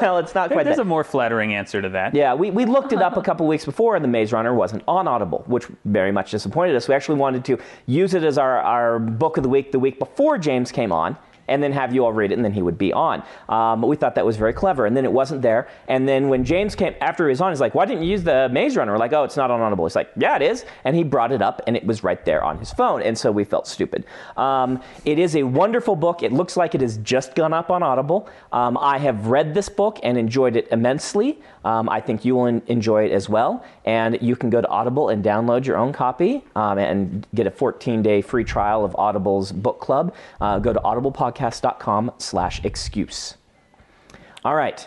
well, 0.00 0.18
it's 0.18 0.34
not 0.34 0.50
quite 0.52 0.64
There's 0.64 0.76
that. 0.76 0.82
a 0.82 0.84
more 0.84 1.02
flattering 1.02 1.52
answer 1.52 1.82
to 1.82 1.88
that. 1.88 2.14
Yeah, 2.14 2.34
we, 2.34 2.50
we 2.52 2.64
looked 2.64 2.92
it 2.92 3.02
up 3.02 3.16
a 3.16 3.22
couple 3.22 3.46
weeks 3.48 3.64
before, 3.64 3.96
and 3.96 4.04
The 4.04 4.08
Maze 4.08 4.32
Runner 4.32 4.54
wasn't 4.54 4.84
on 4.86 5.08
Audible, 5.08 5.42
which 5.46 5.66
very 5.84 6.12
much 6.12 6.30
disappointed 6.30 6.76
us. 6.76 6.86
We 6.86 6.94
actually 6.94 7.18
wanted 7.18 7.44
to 7.46 7.58
use 7.86 8.14
it 8.14 8.22
as 8.22 8.38
our, 8.38 8.58
our 8.60 8.98
book 9.00 9.36
of 9.36 9.42
the 9.42 9.48
week 9.48 9.72
the 9.72 9.80
week 9.80 9.98
before 9.98 10.38
James 10.38 10.70
came 10.70 10.92
on. 10.92 11.16
And 11.48 11.62
then 11.62 11.72
have 11.72 11.94
you 11.94 12.04
all 12.04 12.12
read 12.12 12.32
it, 12.32 12.36
and 12.36 12.44
then 12.44 12.52
he 12.52 12.62
would 12.62 12.78
be 12.78 12.92
on. 12.92 13.22
Um, 13.48 13.80
but 13.80 13.86
we 13.86 13.96
thought 13.96 14.14
that 14.14 14.26
was 14.26 14.36
very 14.36 14.52
clever. 14.52 14.86
And 14.86 14.96
then 14.96 15.04
it 15.04 15.12
wasn't 15.12 15.42
there. 15.42 15.68
And 15.88 16.08
then 16.08 16.28
when 16.28 16.44
James 16.44 16.74
came 16.74 16.94
after 17.00 17.26
he 17.26 17.30
was 17.30 17.40
on, 17.40 17.52
he's 17.52 17.60
like, 17.60 17.74
"Why 17.74 17.84
didn't 17.84 18.02
you 18.04 18.10
use 18.10 18.22
the 18.22 18.48
Maze 18.50 18.76
Runner?" 18.76 18.92
We're 18.92 18.98
like, 18.98 19.12
"Oh, 19.12 19.24
it's 19.24 19.36
not 19.36 19.50
on 19.50 19.60
Audible." 19.60 19.84
He's 19.84 19.96
like, 19.96 20.10
"Yeah, 20.16 20.36
it 20.36 20.42
is." 20.42 20.64
And 20.84 20.96
he 20.96 21.04
brought 21.04 21.32
it 21.32 21.42
up, 21.42 21.62
and 21.66 21.76
it 21.76 21.84
was 21.84 22.02
right 22.02 22.24
there 22.24 22.42
on 22.42 22.58
his 22.58 22.72
phone. 22.72 23.02
And 23.02 23.16
so 23.16 23.30
we 23.30 23.44
felt 23.44 23.66
stupid. 23.66 24.04
Um, 24.36 24.80
it 25.04 25.18
is 25.18 25.36
a 25.36 25.42
wonderful 25.42 25.96
book. 25.96 26.22
It 26.22 26.32
looks 26.32 26.56
like 26.56 26.74
it 26.74 26.80
has 26.80 26.98
just 26.98 27.34
gone 27.34 27.52
up 27.52 27.70
on 27.70 27.82
Audible. 27.82 28.28
Um, 28.52 28.78
I 28.78 28.98
have 28.98 29.26
read 29.26 29.54
this 29.54 29.68
book 29.68 29.98
and 30.02 30.16
enjoyed 30.18 30.56
it 30.56 30.68
immensely. 30.70 31.40
Um, 31.64 31.88
I 31.88 32.00
think 32.00 32.24
you 32.24 32.34
will 32.36 32.46
en- 32.46 32.62
enjoy 32.66 33.06
it 33.06 33.12
as 33.12 33.28
well. 33.28 33.64
And 33.84 34.18
you 34.20 34.36
can 34.36 34.50
go 34.50 34.60
to 34.60 34.68
Audible 34.68 35.08
and 35.08 35.24
download 35.24 35.64
your 35.66 35.76
own 35.76 35.92
copy 35.92 36.44
um, 36.54 36.78
and 36.78 37.26
get 37.34 37.46
a 37.46 37.50
14-day 37.50 38.22
free 38.22 38.44
trial 38.44 38.84
of 38.84 38.94
Audible's 38.96 39.50
book 39.52 39.80
club. 39.80 40.14
Uh, 40.40 40.58
go 40.58 40.72
to 40.72 40.80
audiblepodcast.com 40.80 42.12
slash 42.18 42.64
excuse. 42.64 43.36
All 44.44 44.54
right. 44.54 44.86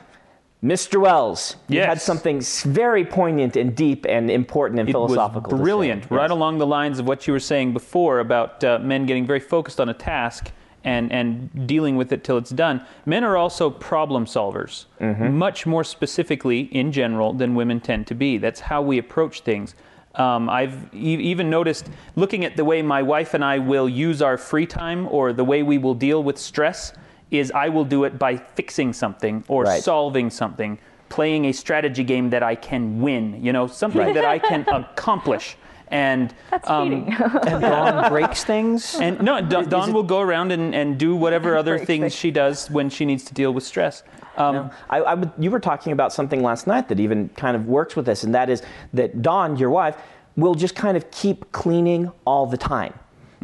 Mr. 0.64 1.00
Wells, 1.00 1.56
you 1.68 1.82
had 1.82 2.02
something 2.02 2.42
very 2.66 3.06
poignant 3.06 3.56
and 3.56 3.76
deep 3.76 4.08
and 4.10 4.32
important 4.32 4.80
and 4.80 4.90
It 4.90 4.96
was 4.96 5.12
philosophical. 5.14 5.52
to 5.52 5.58
say. 5.58 5.62
brilliant, 5.62 6.10
right 6.10 6.24
Yes. 6.24 6.32
along 6.32 6.58
the 6.58 6.66
lines 6.66 6.98
of 6.98 7.08
what 7.08 7.28
you 7.28 7.34
were 7.34 7.40
saying 7.40 7.74
before 7.74 8.20
about 8.20 8.64
uh, 8.64 8.80
men 8.80 9.06
getting 9.06 9.26
very 9.28 9.40
focused 9.40 9.80
on 9.80 9.88
a 9.88 9.94
task 9.94 10.52
and, 10.88 11.12
and 11.12 11.68
dealing 11.68 11.98
with 11.98 12.14
it 12.14 12.24
till 12.24 12.38
it's 12.38 12.50
done. 12.50 12.82
Men 13.06 13.24
are 13.26 13.36
also 13.36 13.70
problem 13.70 14.26
solvers, 14.26 14.86
Mm-hmm. 15.02 15.38
much 15.38 15.66
more 15.66 15.84
specifically 15.84 16.62
in 16.62 16.92
general 16.92 17.34
than 17.34 17.56
women 17.56 17.80
tend 17.82 18.08
to 18.08 18.16
be. 18.16 18.38
That's 18.38 18.62
how 18.62 18.82
we 18.82 18.98
approach 18.98 19.42
things. 19.42 19.76
Um, 20.16 20.50
I've 20.50 20.78
e- 20.96 21.18
even 21.32 21.50
noticed 21.50 21.90
looking 22.16 22.46
at 22.46 22.56
the 22.56 22.64
way 22.66 22.82
my 22.82 23.04
wife 23.04 23.34
and 23.34 23.44
I 23.44 23.60
will 23.60 23.90
use 23.90 24.22
our 24.22 24.38
free 24.38 24.66
time 24.66 25.08
or 25.12 25.34
the 25.34 25.44
way 25.44 25.62
we 25.62 25.78
will 25.78 25.94
deal 25.94 26.24
with 26.24 26.38
stress 26.38 26.94
is 27.30 27.52
I 27.52 27.68
will 27.70 27.84
do 27.86 28.06
it 28.06 28.18
by 28.18 28.38
fixing 28.38 28.94
something 28.94 29.44
or 29.50 29.64
Right. 29.64 29.84
solving 29.84 30.30
something, 30.30 30.80
playing 31.10 31.46
a 31.46 31.52
strategy 31.52 32.04
game 32.06 32.30
that 32.30 32.42
I 32.42 32.56
can 32.56 33.02
win, 33.02 33.44
you 33.44 33.52
know, 33.52 33.68
something 33.68 34.14
that 34.14 34.24
I 34.26 34.40
can 34.40 34.62
accomplish. 34.70 35.58
And 35.90 36.34
That's 36.52 36.70
um, 36.70 36.90
cheating. 36.90 37.16
And 37.48 37.62
Dawn 37.62 38.10
breaks 38.10 38.44
things. 38.44 38.96
and 38.96 39.22
no, 39.22 39.42
Dawn, 39.42 39.70
Dawn 39.70 39.94
will 39.94 40.04
go 40.04 40.20
around 40.20 40.52
and, 40.52 40.76
and 40.76 40.98
do 40.98 41.16
whatever 41.16 41.56
other 41.62 41.78
things 41.78 41.88
things. 41.88 42.16
she 42.16 42.32
does 42.32 42.70
when 42.70 42.90
she 42.90 43.06
needs 43.06 43.24
to 43.26 43.34
deal 43.34 43.54
with 43.54 43.64
stress. 43.64 44.04
Um, 44.36 44.70
I, 44.90 45.00
I 45.00 45.14
would, 45.16 45.32
you 45.40 45.50
were 45.50 45.60
talking 45.60 45.94
about 45.94 46.14
something 46.14 46.44
last 46.44 46.68
night 46.68 46.90
that 46.90 47.00
even 47.00 47.30
kind 47.30 47.56
of 47.56 47.66
works 47.66 47.96
with 47.96 48.06
this, 48.06 48.24
and 48.24 48.36
that 48.36 48.50
is 48.50 48.62
that 48.94 49.22
Dawn, 49.22 49.58
your 49.58 49.70
wife, 49.70 49.98
will 50.36 50.54
just 50.54 50.76
kind 50.76 50.96
of 50.96 51.10
keep 51.10 51.52
cleaning 51.52 52.12
all 52.26 52.46
the 52.46 52.58
time. 52.58 52.94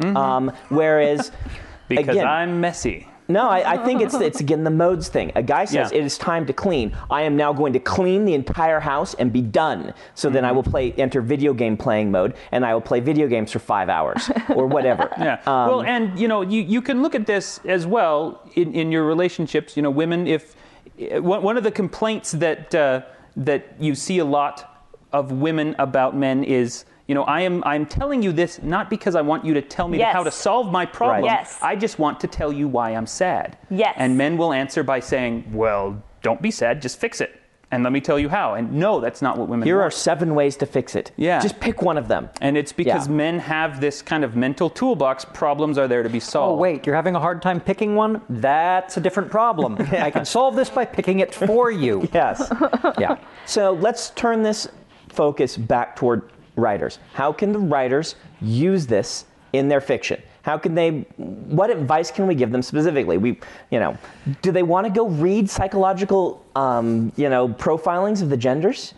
Um, 0.02 0.52
whereas, 0.68 1.30
because 1.88 2.08
again, 2.08 2.26
I'm 2.26 2.60
messy. 2.60 3.08
No, 3.28 3.48
I, 3.48 3.74
I 3.74 3.84
think 3.84 4.02
it's 4.02 4.14
it's 4.14 4.40
again 4.40 4.64
the 4.64 4.70
modes 4.70 5.08
thing. 5.08 5.32
A 5.34 5.42
guy 5.42 5.64
says 5.64 5.90
Yeah. 5.92 5.98
it 5.98 6.04
is 6.04 6.18
time 6.18 6.44
to 6.46 6.52
clean. 6.52 6.94
I 7.10 7.22
am 7.22 7.36
now 7.36 7.52
going 7.52 7.72
to 7.72 7.78
clean 7.78 8.24
the 8.24 8.34
entire 8.34 8.80
house 8.80 9.14
and 9.14 9.32
be 9.32 9.40
done. 9.40 9.94
So 10.14 10.28
then 10.30 10.44
I 10.44 10.48
Mm-hmm. 10.48 10.56
will 10.56 10.62
play 10.62 10.92
enter 10.92 11.20
video 11.22 11.54
game 11.54 11.76
playing 11.76 12.10
mode, 12.10 12.34
and 12.52 12.64
I 12.66 12.74
will 12.74 12.80
play 12.82 13.00
video 13.00 13.26
games 13.28 13.50
for 13.52 13.58
five 13.60 13.88
hours 13.88 14.30
or 14.54 14.66
whatever. 14.66 15.08
Yeah. 15.18 15.34
Um, 15.46 15.68
well, 15.68 15.82
and 15.82 16.18
you 16.18 16.28
know, 16.28 16.42
you, 16.42 16.62
you 16.62 16.82
can 16.82 17.02
look 17.02 17.14
at 17.14 17.26
this 17.26 17.60
as 17.64 17.86
well 17.86 18.42
in, 18.54 18.74
in 18.74 18.92
your 18.92 19.04
relationships. 19.04 19.76
You 19.76 19.82
know, 19.82 19.90
women, 19.90 20.26
if 20.26 20.54
eh, 20.98 21.18
one 21.18 21.42
one 21.42 21.56
of 21.56 21.64
the 21.64 21.70
complaints 21.72 22.32
that 22.32 22.74
uh, 22.74 23.02
that 23.36 23.74
you 23.80 23.94
see 23.94 24.18
a 24.18 24.24
lot 24.24 24.82
of 25.12 25.32
women 25.32 25.74
about 25.78 26.16
men 26.16 26.44
is, 26.44 26.84
you 27.06 27.14
know, 27.14 27.24
I 27.24 27.42
am 27.42 27.62
I'm 27.64 27.84
telling 27.86 28.22
you 28.22 28.32
this 28.32 28.62
not 28.62 28.88
because 28.88 29.14
I 29.14 29.20
want 29.20 29.44
you 29.44 29.54
to 29.54 29.62
tell 29.62 29.88
me 29.88 29.98
Yes. 29.98 30.14
how 30.14 30.22
to 30.22 30.30
solve 30.30 30.72
my 30.72 30.86
problem. 30.86 31.22
Right. 31.22 31.38
Yes. 31.40 31.58
I 31.62 31.76
just 31.76 31.98
want 31.98 32.20
to 32.20 32.26
tell 32.26 32.52
you 32.52 32.66
why 32.68 32.90
I'm 32.90 33.06
sad. 33.06 33.58
Yes. 33.70 33.94
And 33.98 34.16
men 34.16 34.36
will 34.36 34.52
answer 34.52 34.82
by 34.82 35.00
saying, 35.00 35.44
"Well, 35.52 36.02
don't 36.22 36.40
be 36.40 36.50
sad, 36.50 36.80
just 36.80 36.98
fix 36.98 37.20
it." 37.20 37.40
And 37.70 37.82
let 37.82 37.92
me 37.92 38.00
tell 38.00 38.20
you 38.20 38.28
how. 38.28 38.54
And 38.54 38.72
no, 38.74 39.00
that's 39.00 39.20
not 39.20 39.36
what 39.36 39.48
women 39.48 39.64
do. 39.66 39.70
here 39.70 39.82
are 39.82 39.90
seven 39.90 40.36
ways 40.36 40.56
to 40.58 40.66
fix 40.66 40.94
it. 40.94 41.10
Yeah. 41.16 41.40
Just 41.40 41.58
pick 41.58 41.82
one 41.82 41.98
of 41.98 42.06
them. 42.06 42.30
And 42.40 42.56
it's 42.56 42.72
because 42.72 43.08
Yeah. 43.08 43.14
men 43.14 43.38
have 43.40 43.80
this 43.80 44.00
kind 44.00 44.22
of 44.22 44.36
mental 44.36 44.70
toolbox. 44.70 45.24
Problems 45.24 45.76
are 45.76 45.88
there 45.88 46.04
to 46.04 46.08
be 46.08 46.18
oh, 46.18 46.20
solved. 46.20 46.52
Oh, 46.52 46.62
wait, 46.62 46.86
you're 46.86 46.94
having 46.94 47.16
a 47.16 47.20
hard 47.20 47.42
time 47.42 47.58
picking 47.60 47.96
one? 47.96 48.20
That's 48.28 48.96
a 48.96 49.00
different 49.00 49.28
problem. 49.28 49.76
I 49.92 50.10
can 50.12 50.24
solve 50.24 50.54
this 50.54 50.70
by 50.70 50.84
picking 50.84 51.18
it 51.20 51.34
for 51.34 51.70
you. 51.70 52.08
Yes. 52.14 52.48
yeah. 52.96 53.16
So 53.44 53.72
let's 53.72 54.10
turn 54.10 54.44
this 54.44 54.68
focus 55.08 55.56
back 55.56 55.96
toward 55.96 56.30
writers. 56.56 56.98
How 57.12 57.32
can 57.32 57.52
the 57.52 57.58
writers 57.58 58.14
use 58.40 58.86
this 58.86 59.24
in 59.52 59.68
their 59.68 59.80
fiction? 59.80 60.20
How 60.42 60.58
can 60.58 60.74
they? 60.74 60.90
What 61.16 61.70
advice 61.70 62.10
can 62.10 62.26
we 62.26 62.34
give 62.34 62.50
them 62.52 62.60
specifically? 62.62 63.16
We, 63.16 63.38
you 63.70 63.80
know, 63.80 63.96
do 64.42 64.52
they 64.52 64.62
want 64.62 64.86
to 64.86 64.92
go 64.92 65.06
read 65.08 65.48
psychological, 65.48 66.44
um, 66.54 67.12
you 67.16 67.28
know, 67.30 67.48
profilings 67.48 68.20
of 68.22 68.28
the 68.28 68.36
genders? 68.36 68.92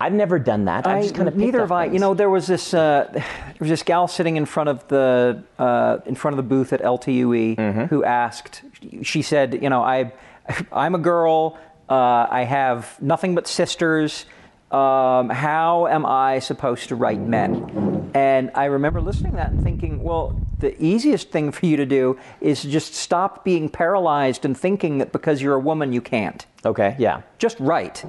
I've 0.00 0.12
never 0.12 0.38
done 0.38 0.64
that. 0.66 0.86
I've 0.86 0.96
I- 0.98 1.02
just 1.02 1.14
kind 1.14 1.26
of 1.28 1.36
neither 1.36 1.60
have 1.60 1.72
I. 1.72 1.86
You 1.86 1.98
know, 1.98 2.14
there 2.14 2.30
was 2.30 2.46
this 2.46 2.74
uh, 2.74 3.08
there 3.12 3.24
was 3.58 3.70
this 3.70 3.82
gal 3.82 4.06
sitting 4.06 4.36
in 4.36 4.46
front 4.46 4.68
of 4.68 4.86
the 4.88 5.42
uh, 5.58 5.98
in 6.06 6.14
front 6.14 6.32
of 6.34 6.36
the 6.36 6.48
booth 6.48 6.72
at 6.72 6.80
LTUE 6.82 7.56
Mm-hmm. 7.56 7.84
who 7.86 8.04
asked. 8.04 8.62
She 9.02 9.20
said, 9.22 9.60
"You 9.62 9.70
know, 9.70 9.82
I 9.82 10.12
I'm 10.72 10.94
a 10.94 10.98
girl. 10.98 11.58
Uh, 11.88 12.26
I 12.30 12.44
have 12.44 12.96
nothing 13.02 13.34
but 13.34 13.46
sisters. 13.48 14.26
Um, 14.74 15.28
how 15.30 15.86
am 15.86 16.04
I 16.04 16.40
supposed 16.40 16.88
to 16.88 16.94
write 16.96 17.20
men?" 17.20 18.10
And 18.14 18.50
I 18.54 18.66
remember 18.66 19.00
listening 19.00 19.32
to 19.32 19.36
that 19.38 19.50
and 19.50 19.62
thinking, 19.62 20.02
well, 20.02 20.38
the 20.58 20.80
easiest 20.82 21.30
thing 21.30 21.50
for 21.52 21.66
you 21.66 21.76
to 21.76 21.84
do 21.86 22.16
is 22.40 22.62
just 22.62 22.94
stop 22.94 23.44
being 23.44 23.68
paralyzed 23.68 24.44
and 24.44 24.56
thinking 24.56 24.98
that 24.98 25.10
because 25.12 25.42
you're 25.42 25.54
a 25.54 25.60
woman 25.60 25.92
you 25.92 26.00
can't 26.00 26.46
Okay. 26.64 26.94
Yeah. 26.98 27.22
just 27.38 27.58
write 27.60 28.04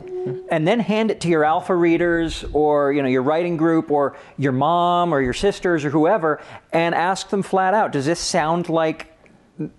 and 0.50 0.68
then 0.68 0.80
hand 0.80 1.12
it 1.12 1.20
to 1.22 1.28
your 1.28 1.44
alpha 1.44 1.76
readers 1.76 2.46
or 2.54 2.94
you 2.94 3.02
know 3.02 3.10
your 3.10 3.24
writing 3.24 3.58
group 3.58 3.92
or 3.92 4.16
your 4.38 4.52
mom 4.54 5.12
or 5.14 5.22
your 5.22 5.34
sisters 5.34 5.84
or 5.84 5.90
whoever 5.90 6.40
and 6.72 6.96
ask 6.96 7.30
them 7.30 7.42
flat 7.44 7.74
out 7.74 7.92
does 7.92 8.06
this 8.06 8.20
sound 8.20 8.70
like 8.70 9.12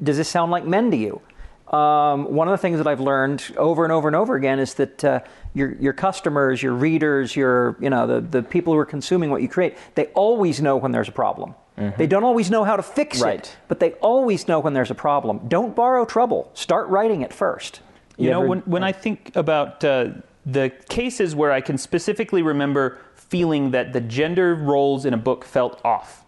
does 0.03 0.17
this 0.19 0.29
sound 0.29 0.51
like 0.51 0.65
men 0.67 0.91
to 0.91 0.97
you 0.97 1.21
um, 1.69 2.33
one 2.33 2.47
of 2.49 2.53
the 2.53 2.59
things 2.59 2.79
that 2.79 2.87
I've 2.87 3.01
learned 3.01 3.45
over 3.57 3.85
and 3.85 3.93
over 3.93 4.09
and 4.09 4.15
over 4.17 4.37
again 4.37 4.59
is 4.59 4.75
that 4.75 5.05
uh, 5.05 5.21
your 5.55 5.75
your 5.77 5.93
customers, 5.93 6.63
your 6.63 6.73
readers, 6.75 7.35
your 7.35 7.77
you 7.81 7.91
know 7.91 8.07
the, 8.07 8.21
the 8.21 8.43
people 8.43 8.73
who 8.73 8.79
are 8.79 8.85
consuming 8.87 9.31
what 9.31 9.43
you 9.43 9.49
create, 9.49 9.77
they 9.97 10.07
always 10.09 10.61
know 10.63 10.77
when 10.77 10.93
there's 10.93 11.09
a 11.09 11.13
problem. 11.13 11.55
They 11.99 12.07
don't 12.07 12.25
always 12.25 12.51
know 12.51 12.65
how 12.65 12.77
to 12.77 12.83
fix 12.83 13.21
Right. 13.21 13.41
it, 13.41 13.55
but 13.69 13.81
they 13.81 13.93
always 14.01 14.49
know 14.49 14.61
when 14.61 14.73
there's 14.73 14.91
a 14.91 14.95
problem. 14.95 15.41
Don't 15.47 15.77
borrow 15.77 16.07
trouble. 16.07 16.51
Start 16.55 16.89
writing 16.89 17.21
it 17.21 17.35
first. 17.35 17.81
You, 18.17 18.25
You 18.25 18.31
know, 18.31 18.39
ever- 18.41 18.49
when, 18.49 18.59
when 18.61 18.83
I 18.83 18.93
think 18.93 19.33
about 19.37 19.85
uh, 19.85 20.09
the 20.47 20.71
cases 20.89 21.35
where 21.35 21.53
I 21.53 21.61
can 21.61 21.77
specifically 21.77 22.41
remember 22.41 22.97
feeling 23.15 23.73
that 23.73 23.93
the 23.93 24.01
gender 24.01 24.55
roles 24.55 25.05
in 25.05 25.13
a 25.13 25.19
book 25.19 25.45
felt 25.45 25.79
off 25.85 26.25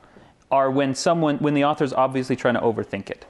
are 0.51 0.71
when 0.71 0.95
someone, 0.95 1.39
when 1.39 1.55
the 1.55 1.65
author's 1.65 1.95
obviously 1.95 2.37
trying 2.37 2.55
to 2.55 2.61
overthink 2.61 3.09
it. 3.09 3.25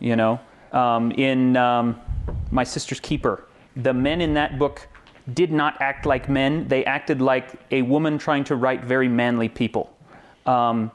You 0.00 0.16
know, 0.16 0.40
um, 0.72 1.10
in 1.12 1.56
um, 1.56 2.00
My 2.50 2.64
Sister's 2.64 3.00
Keeper, 3.00 3.44
the 3.76 3.94
men 3.94 4.20
in 4.20 4.34
that 4.34 4.58
book 4.58 4.88
did 5.34 5.52
not 5.52 5.80
act 5.80 6.06
like 6.06 6.28
men. 6.28 6.66
They 6.68 6.84
acted 6.84 7.20
like 7.20 7.52
a 7.70 7.82
woman 7.82 8.18
trying 8.18 8.44
to 8.44 8.56
write 8.56 8.84
very 8.84 9.08
manly 9.08 9.48
people. 9.48 9.96
Um, 10.46 10.90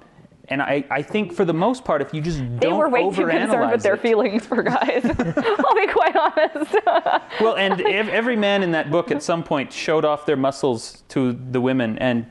and 0.49 0.61
I, 0.61 0.85
I 0.91 1.01
think 1.01 1.33
for 1.33 1.43
the 1.43 1.53
most 1.53 1.83
part, 1.83 2.01
if 2.01 2.13
you 2.13 2.21
just 2.21 2.37
don't 2.39 2.59
They 2.59 2.71
were 2.71 2.89
way 2.89 3.09
too 3.09 3.27
concerned 3.27 3.71
with 3.71 3.81
their 3.81 3.95
it- 3.95 4.01
feelings 4.01 4.45
for 4.45 4.61
guys. 4.61 5.03
I'll 5.05 5.75
be 5.75 5.87
quite 5.87 6.15
honest. 6.15 6.75
well, 7.41 7.55
and 7.55 7.81
ev- 7.81 8.09
every 8.09 8.35
man 8.35 8.61
in 8.61 8.71
that 8.71 8.91
book 8.91 9.09
at 9.11 9.23
some 9.23 9.43
point 9.43 9.73
showed 9.73 10.05
off 10.05 10.25
their 10.25 10.37
muscles 10.37 11.03
to 11.09 11.33
the 11.33 11.59
women, 11.61 11.97
and 11.97 12.27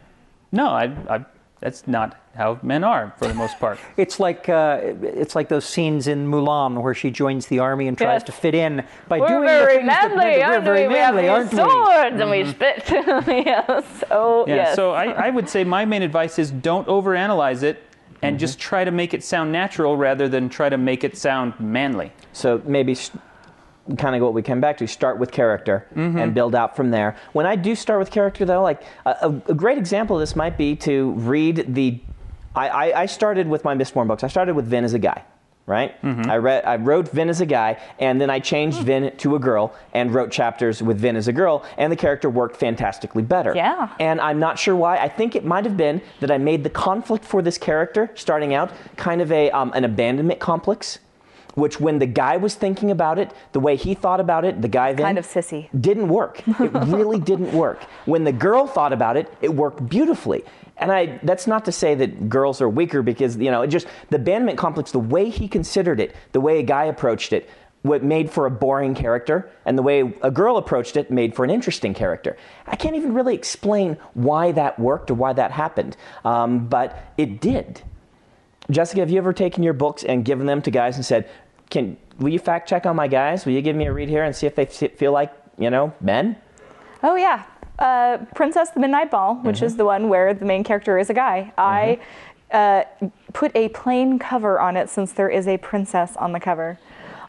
no, 0.52 0.68
I, 0.68 0.84
I, 1.10 1.24
that's 1.64 1.86
not 1.88 2.16
how 2.36 2.58
men 2.62 2.84
are 2.84 3.14
for 3.18 3.26
the 3.26 3.32
most 3.34 3.58
part. 3.58 3.78
It's 3.96 4.20
like 4.20 4.48
uh, 4.50 4.80
it's 5.22 5.34
like 5.34 5.48
those 5.48 5.64
scenes 5.64 6.06
in 6.06 6.28
Mulan 6.30 6.82
where 6.82 6.92
she 6.94 7.10
joins 7.10 7.46
the 7.46 7.58
army 7.60 7.88
and 7.88 7.96
tries 7.96 8.16
Yes. 8.20 8.22
to 8.24 8.32
fit 8.32 8.54
in 8.54 8.84
by 9.08 9.18
We're 9.18 9.28
doing 9.28 9.44
very 9.46 9.72
the 9.74 9.78
things 9.78 9.88
that 9.88 10.14
we're 10.14 10.44
aren't 10.44 10.64
very 10.64 10.86
we? 10.88 10.94
manly, 10.94 11.22
we 11.22 11.28
have 11.28 11.36
aren't 11.38 11.50
these 11.50 11.60
we? 11.60 11.70
swords 11.70 12.20
and 12.20 12.30
we 12.30 12.44
spit. 12.54 12.84
yes. 13.46 13.84
Oh, 14.10 14.44
Yeah. 14.46 14.56
yes. 14.56 14.76
So 14.76 14.92
I, 14.92 15.06
I 15.26 15.30
would 15.30 15.48
say 15.48 15.64
my 15.64 15.84
main 15.86 16.02
advice 16.02 16.38
is 16.38 16.50
don't 16.50 16.86
overanalyze 16.86 17.62
it, 17.62 17.76
and 18.22 18.34
Mm-hmm. 18.36 18.40
just 18.46 18.58
try 18.58 18.84
to 18.84 18.90
make 18.90 19.14
it 19.14 19.24
sound 19.24 19.50
natural 19.52 19.96
rather 19.96 20.28
than 20.28 20.48
try 20.50 20.68
to 20.68 20.76
make 20.78 21.02
it 21.02 21.16
sound 21.16 21.54
manly. 21.58 22.12
So 22.32 22.60
maybe 22.66 22.94
kind 23.98 24.16
of 24.16 24.22
what 24.22 24.32
we 24.32 24.42
come 24.42 24.60
back 24.60 24.78
to 24.78 24.86
start 24.86 25.18
with 25.18 25.30
character 25.30 25.86
mm-hmm. 25.94 26.18
and 26.18 26.34
build 26.34 26.54
out 26.54 26.74
from 26.74 26.90
there. 26.90 27.16
When 27.32 27.46
I 27.46 27.56
do 27.56 27.74
start 27.74 27.98
with 27.98 28.10
character, 28.10 28.44
though, 28.44 28.62
like 28.62 28.82
a, 29.04 29.40
a, 29.48 29.54
great 29.54 29.76
example 29.76 30.16
of 30.16 30.20
this 30.20 30.34
might 30.34 30.56
be 30.56 30.74
to 30.76 31.12
read 31.12 31.74
the 31.74 32.00
I, 32.54 32.68
I, 32.68 33.00
I 33.02 33.06
started 33.06 33.48
with 33.48 33.64
my 33.64 33.74
Mistborn 33.74 34.06
books. 34.06 34.22
I 34.22 34.28
started 34.28 34.54
with 34.54 34.66
Vin 34.66 34.84
as 34.84 34.94
a 34.94 34.98
guy, 34.98 35.24
right? 35.66 36.00
Mm-hmm. 36.02 36.30
I 36.30 36.36
read, 36.36 36.64
I 36.64 36.76
wrote 36.76 37.08
Vin 37.08 37.28
as 37.28 37.40
a 37.40 37.46
guy, 37.46 37.80
and 37.98 38.20
then 38.20 38.30
I 38.30 38.38
changed 38.38 38.78
hmm. 38.78 38.84
Vin 38.84 39.16
to 39.16 39.34
a 39.34 39.38
girl 39.38 39.74
and 39.92 40.14
wrote 40.14 40.30
chapters 40.30 40.82
with 40.82 40.98
Vin 40.98 41.16
as 41.16 41.26
a 41.26 41.32
girl, 41.32 41.64
and 41.76 41.90
the 41.90 41.96
character 41.96 42.30
worked 42.30 42.56
fantastically 42.56 43.22
better. 43.22 43.52
Yeah. 43.54 43.92
And 43.98 44.20
I'm 44.20 44.38
not 44.38 44.58
sure 44.58 44.76
why. 44.76 44.98
I 44.98 45.08
think 45.08 45.34
it 45.34 45.44
might 45.44 45.64
have 45.64 45.76
been 45.76 46.00
that 46.20 46.30
I 46.30 46.38
made 46.38 46.62
the 46.62 46.70
conflict 46.70 47.24
for 47.24 47.42
this 47.42 47.58
character 47.58 48.10
starting 48.14 48.54
out 48.54 48.70
kind 48.96 49.20
of 49.20 49.32
a 49.32 49.50
um, 49.50 49.72
an 49.74 49.84
abandonment 49.84 50.40
complex. 50.40 51.00
Which, 51.54 51.78
when 51.78 51.98
the 52.00 52.06
guy 52.06 52.36
was 52.36 52.56
thinking 52.56 52.90
about 52.90 53.18
it, 53.18 53.32
the 53.52 53.60
way 53.60 53.76
he 53.76 53.94
thought 53.94 54.18
about 54.18 54.44
it, 54.44 54.60
the 54.60 54.68
guy 54.68 54.92
then 54.92 55.04
Kind 55.06 55.18
of 55.18 55.26
sissy. 55.26 55.68
didn't 55.80 56.08
work. 56.08 56.42
It 56.48 56.72
really 56.86 57.20
didn't 57.20 57.52
work. 57.52 57.82
When 58.06 58.24
the 58.24 58.32
girl 58.32 58.66
thought 58.66 58.92
about 58.92 59.16
it, 59.16 59.32
it 59.40 59.54
worked 59.54 59.88
beautifully. 59.88 60.44
And 60.76 60.90
I 60.90 61.20
that's 61.22 61.46
not 61.46 61.64
to 61.66 61.72
say 61.72 61.94
that 61.94 62.28
girls 62.28 62.60
are 62.60 62.68
weaker 62.68 63.02
because 63.02 63.36
you 63.36 63.50
know, 63.52 63.62
it 63.62 63.68
just 63.68 63.86
the 64.10 64.16
abandonment 64.16 64.58
complex, 64.58 64.90
the 64.90 64.98
way 64.98 65.30
he 65.30 65.46
considered 65.46 66.00
it, 66.00 66.16
the 66.32 66.40
way 66.40 66.58
a 66.58 66.64
guy 66.64 66.86
approached 66.86 67.32
it, 67.32 67.48
what 67.82 68.02
made 68.02 68.28
for 68.30 68.46
a 68.46 68.50
boring 68.50 68.94
character, 68.94 69.48
and 69.66 69.78
the 69.78 69.82
way 69.82 70.00
a 70.22 70.30
girl 70.32 70.56
approached 70.56 70.96
it 70.96 71.10
made 71.12 71.36
for 71.36 71.44
an 71.44 71.50
interesting 71.50 71.94
character. 71.94 72.36
I 72.66 72.74
can't 72.74 72.96
even 72.96 73.14
really 73.14 73.34
explain 73.36 73.96
why 74.14 74.50
that 74.52 74.76
worked 74.80 75.10
or 75.12 75.14
why 75.14 75.32
that 75.34 75.52
happened, 75.52 75.96
um, 76.24 76.66
but 76.66 77.12
it 77.16 77.40
did. 77.40 77.82
Jessica, 78.70 79.00
have 79.00 79.10
you 79.10 79.18
ever 79.18 79.34
taken 79.34 79.62
your 79.62 79.74
books 79.74 80.02
and 80.04 80.24
given 80.24 80.46
them 80.46 80.62
to 80.62 80.70
guys 80.70 80.96
and 80.96 81.04
said, 81.04 81.28
"Can 81.70 81.96
will 82.18 82.30
you 82.30 82.38
fact 82.38 82.68
check 82.68 82.86
on 82.86 82.96
my 82.96 83.08
guys? 83.08 83.44
Will 83.44 83.52
you 83.52 83.62
give 83.62 83.76
me 83.76 83.86
a 83.86 83.92
read 83.92 84.08
here 84.08 84.24
and 84.24 84.34
see 84.34 84.46
if 84.46 84.54
they 84.54 84.66
feel 84.66 85.12
like 85.12 85.32
you 85.58 85.70
know 85.70 85.92
men?" 86.00 86.36
Oh 87.02 87.16
yeah, 87.16 87.44
uh, 87.78 88.18
Princess 88.34 88.70
the 88.70 88.80
Midnight 88.80 89.10
Ball, 89.10 89.36
which 89.36 89.56
Mm-hmm. 89.56 89.64
is 89.66 89.76
the 89.76 89.84
one 89.84 90.08
where 90.08 90.32
the 90.34 90.44
main 90.44 90.64
character 90.64 90.98
is 90.98 91.10
a 91.10 91.14
guy. 91.14 91.52
I 91.58 91.98
uh, 92.50 92.84
put 93.32 93.54
a 93.56 93.68
plain 93.70 94.18
cover 94.18 94.60
on 94.60 94.76
it 94.76 94.88
since 94.88 95.12
there 95.12 95.28
is 95.28 95.48
a 95.48 95.58
princess 95.58 96.16
on 96.16 96.32
the 96.32 96.40
cover. 96.40 96.78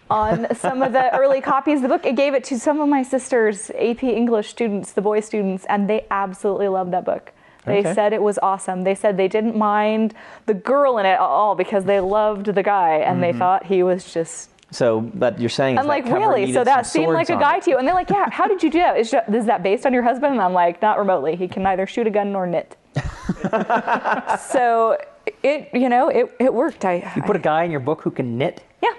On 0.10 0.46
some 0.56 0.84
of 0.84 0.94
the 0.94 1.12
early 1.20 1.42
copies 1.42 1.78
of 1.78 1.82
the 1.84 1.88
book, 1.90 2.06
I 2.06 2.12
gave 2.12 2.36
it 2.36 2.44
to 2.46 2.60
some 2.60 2.80
of 2.80 2.88
my 2.88 3.02
sisters, 3.02 3.72
AP 3.72 4.04
English 4.04 4.50
students, 4.50 4.92
the 4.92 5.02
boy 5.02 5.20
students, 5.22 5.66
and 5.68 5.90
they 5.90 6.06
absolutely 6.12 6.68
loved 6.68 6.94
that 6.94 7.06
book. 7.06 7.32
They 7.66 7.80
Okay. 7.80 7.94
said 7.94 8.14
it 8.14 8.22
was 8.22 8.38
awesome. 8.42 8.84
They 8.84 8.96
said 8.96 9.18
they 9.18 9.28
didn't 9.28 9.56
mind 9.58 10.14
the 10.46 10.54
girl 10.54 10.98
in 11.00 11.06
it 11.06 11.10
at 11.10 11.20
all 11.20 11.56
because 11.56 11.84
they 11.86 12.00
loved 12.00 12.46
the 12.48 12.64
guy 12.64 12.98
and 12.98 13.16
Mm-hmm. 13.16 13.22
they 13.22 13.34
thought 13.34 13.66
he 13.66 13.82
was 13.84 14.14
just 14.14 14.50
So, 14.72 15.02
but 15.02 15.40
you're 15.40 15.50
saying 15.50 15.78
I'm 15.80 15.88
like, 15.88 16.06
really? 16.06 16.52
So 16.54 16.64
that 16.64 16.86
seemed 16.86 17.14
like 17.14 17.30
a 17.30 17.38
guy 17.38 17.58
it. 17.58 17.64
to 17.64 17.70
you? 17.72 17.78
And 17.78 17.88
they're 17.88 17.96
like, 17.96 18.10
yeah. 18.10 18.30
How 18.30 18.48
did 18.48 18.62
you 18.64 18.70
do 18.70 18.80
that? 18.80 18.98
Is, 18.98 19.14
is 19.34 19.46
that 19.46 19.64
based 19.64 19.86
on 19.86 19.94
your 19.94 20.04
husband? 20.04 20.34
And 20.34 20.42
I'm 20.42 20.54
like, 20.54 20.82
not 20.82 20.98
remotely. 21.00 21.36
He 21.36 21.48
can 21.48 21.64
neither 21.64 21.86
shoot 21.88 22.08
a 22.08 22.10
gun 22.12 22.32
nor 22.32 22.46
knit. 22.48 22.76
so 24.50 24.98
it, 25.44 25.70
you 25.74 25.90
know, 25.90 26.10
it, 26.10 26.32
it 26.40 26.54
worked. 26.54 26.86
I, 26.86 27.12
You 27.16 27.22
put 27.22 27.36
a 27.36 27.40
guy 27.40 27.64
in 27.64 27.72
your 27.72 27.80
book 27.80 28.02
who 28.02 28.12
can 28.12 28.38
knit. 28.38 28.64
yeah. 28.82 28.90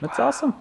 That's 0.00 0.18
awesome. 0.18 0.54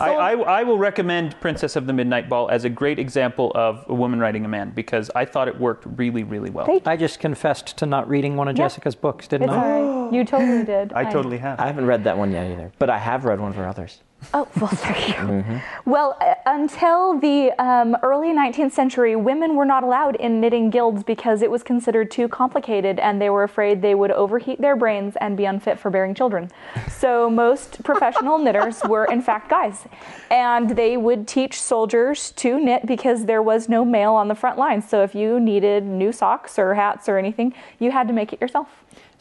I, 0.00 0.12
I, 0.14 0.32
I 0.60 0.62
will 0.62 0.78
recommend 0.78 1.38
Princess 1.40 1.76
of 1.76 1.86
the 1.86 1.92
Midnight 1.92 2.28
Ball 2.28 2.48
as 2.50 2.64
a 2.64 2.68
great 2.70 2.98
example 2.98 3.52
of 3.54 3.84
a 3.88 3.94
woman 3.94 4.18
writing 4.20 4.44
a 4.44 4.48
man 4.48 4.70
because 4.70 5.10
I 5.14 5.24
thought 5.24 5.48
it 5.48 5.58
worked 5.58 5.84
really, 5.96 6.22
really 6.24 6.50
well. 6.50 6.66
Thank 6.66 6.86
I 6.86 6.96
just 6.96 7.20
confessed 7.20 7.76
to 7.78 7.86
not 7.86 8.08
reading 8.08 8.36
one 8.36 8.48
of 8.48 8.56
Yeah. 8.56 8.64
Jessica's 8.64 8.94
books, 8.94 9.28
didn't 9.28 9.48
It's 9.48 9.52
I? 9.56 9.70
all 9.80 10.04
right. 10.04 10.12
You 10.14 10.24
totally 10.24 10.64
did. 10.64 10.92
I 10.92 11.04
totally 11.10 11.38
have. 11.38 11.58
I 11.60 11.66
haven't 11.66 11.86
read 11.86 12.04
that 12.04 12.16
one 12.16 12.32
yet 12.32 12.50
either, 12.50 12.72
but 12.78 12.90
I 12.90 12.98
have 12.98 13.24
read 13.24 13.40
one 13.40 13.50
of 13.50 13.56
her 13.56 13.66
others. 13.66 14.00
Oh, 14.34 14.48
well, 14.60 14.70
there 14.82 15.08
you 15.08 15.14
go. 15.14 15.60
Well, 15.84 16.16
uh, 16.20 16.34
until 16.46 17.18
the 17.18 17.52
um, 17.62 17.96
early 18.02 18.28
19th 18.28 18.72
century, 18.72 19.16
women 19.16 19.56
were 19.56 19.64
not 19.64 19.82
allowed 19.82 20.16
in 20.16 20.40
knitting 20.40 20.70
guilds 20.70 21.02
because 21.02 21.42
it 21.42 21.50
was 21.50 21.62
considered 21.62 22.10
too 22.10 22.28
complicated 22.28 22.98
and 22.98 23.20
they 23.20 23.30
were 23.30 23.42
afraid 23.42 23.82
they 23.82 23.94
would 23.94 24.10
overheat 24.10 24.60
their 24.60 24.76
brains 24.76 25.16
and 25.20 25.36
be 25.36 25.44
unfit 25.44 25.78
for 25.78 25.90
bearing 25.90 26.14
children. 26.14 26.50
So, 27.02 27.28
most 27.28 27.82
professional 27.82 28.38
knitters 28.38 28.80
were, 28.84 29.06
in 29.06 29.22
fact, 29.22 29.48
guys. 29.50 29.86
And 30.30 30.70
they 30.70 30.96
would 30.96 31.26
teach 31.26 31.60
soldiers 31.60 32.30
to 32.32 32.60
knit 32.60 32.86
because 32.86 33.24
there 33.24 33.42
was 33.42 33.68
no 33.68 33.84
male 33.84 34.12
on 34.12 34.28
the 34.28 34.36
front 34.36 34.56
lines. 34.56 34.88
So, 34.88 35.02
if 35.02 35.12
you 35.14 35.40
needed 35.40 35.84
new 35.84 36.12
socks 36.12 36.60
or 36.60 36.74
hats 36.74 37.08
or 37.08 37.18
anything, 37.18 37.54
you 37.80 37.90
had 37.90 38.06
to 38.06 38.14
make 38.14 38.32
it 38.32 38.40
yourself. 38.40 38.68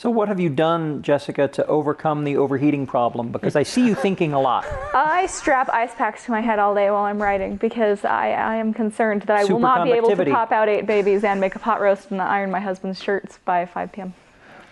So, 0.01 0.09
what 0.09 0.29
have 0.29 0.39
you 0.39 0.49
done, 0.49 1.03
Jessica, 1.03 1.47
to 1.49 1.63
overcome 1.67 2.23
the 2.23 2.35
overheating 2.35 2.87
problem? 2.87 3.31
Because 3.31 3.55
I 3.55 3.61
see 3.61 3.85
you 3.85 3.93
thinking 3.93 4.33
a 4.33 4.41
lot. 4.41 4.65
I 4.95 5.27
strap 5.27 5.69
ice 5.69 5.93
packs 5.93 6.25
to 6.25 6.31
my 6.31 6.41
head 6.41 6.57
all 6.57 6.73
day 6.73 6.89
while 6.89 7.03
I'm 7.03 7.21
writing 7.21 7.57
because 7.57 8.03
I, 8.03 8.31
I 8.31 8.55
am 8.55 8.73
concerned 8.73 9.21
that 9.21 9.37
I 9.37 9.43
will 9.43 9.59
not 9.59 9.83
be 9.83 9.91
able 9.91 10.09
to 10.09 10.25
pop 10.25 10.51
out 10.51 10.67
eight 10.69 10.87
babies 10.87 11.23
and 11.23 11.39
make 11.39 11.53
a 11.53 11.59
pot 11.59 11.81
roast 11.81 12.09
and 12.09 12.19
iron 12.19 12.49
my 12.49 12.59
husband's 12.59 12.99
shirts 12.99 13.37
by 13.45 13.67
5 13.67 13.91
p.m. 13.91 14.15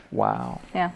Wow. 0.09 0.61
Yeah. 0.73 0.89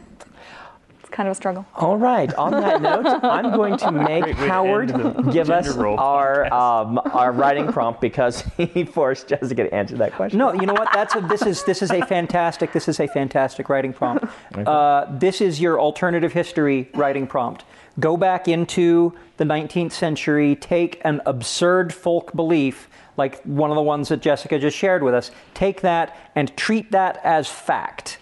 It's 1.14 1.18
kind 1.18 1.30
of 1.30 1.34
a 1.34 1.36
struggle. 1.36 1.64
All 1.76 1.96
right. 1.96 2.34
On 2.34 2.50
that 2.50 2.82
note, 2.90 3.06
I'm 3.06 3.56
going 3.56 3.78
to 3.78 3.92
make 3.92 4.24
Great 4.24 4.36
way 4.36 4.46
to 4.46 4.48
Howard 4.48 4.88
give 5.32 5.52
us 5.52 5.78
our 5.78 6.52
um, 6.52 7.00
our 7.12 7.32
writing 7.32 7.72
prompt 7.72 8.02
because 8.02 8.42
he 8.58 8.84
forced 8.84 9.28
Jessica 9.28 9.66
to 9.66 9.76
answer 9.76 9.96
that 9.98 10.14
question. 10.14 10.40
No, 10.40 10.54
you 10.54 10.66
know 10.66 10.74
what? 10.74 10.90
That's 10.92 11.14
a, 11.14 11.22
this 11.22 11.44
is 11.44 11.64
this 11.66 11.84
is 11.84 11.92
a 11.92 12.04
fantastic 12.08 12.74
this 12.74 12.88
is 12.88 13.00
a 13.00 13.06
fantastic 13.06 13.70
writing 13.70 13.94
prompt. 13.94 14.26
Uh, 14.56 15.06
this 15.12 15.40
is 15.40 15.62
your 15.62 15.80
alternative 15.80 16.34
history 16.34 16.90
writing 16.96 17.28
prompt. 17.28 17.64
Go 18.00 18.18
back 18.18 18.48
into 18.48 19.14
the 19.38 19.44
19th 19.44 19.92
century, 19.92 20.56
take 20.56 21.00
an 21.06 21.22
absurd 21.28 21.94
folk 21.94 22.34
belief 22.34 22.90
like 23.18 23.40
one 23.44 23.70
of 23.70 23.76
the 23.76 23.84
ones 23.84 24.10
that 24.10 24.20
Jessica 24.20 24.58
just 24.58 24.76
shared 24.76 25.04
with 25.04 25.14
us. 25.14 25.30
Take 25.54 25.82
that 25.82 26.18
and 26.34 26.58
treat 26.58 26.90
that 26.90 27.22
as 27.24 27.48
fact. 27.48 28.18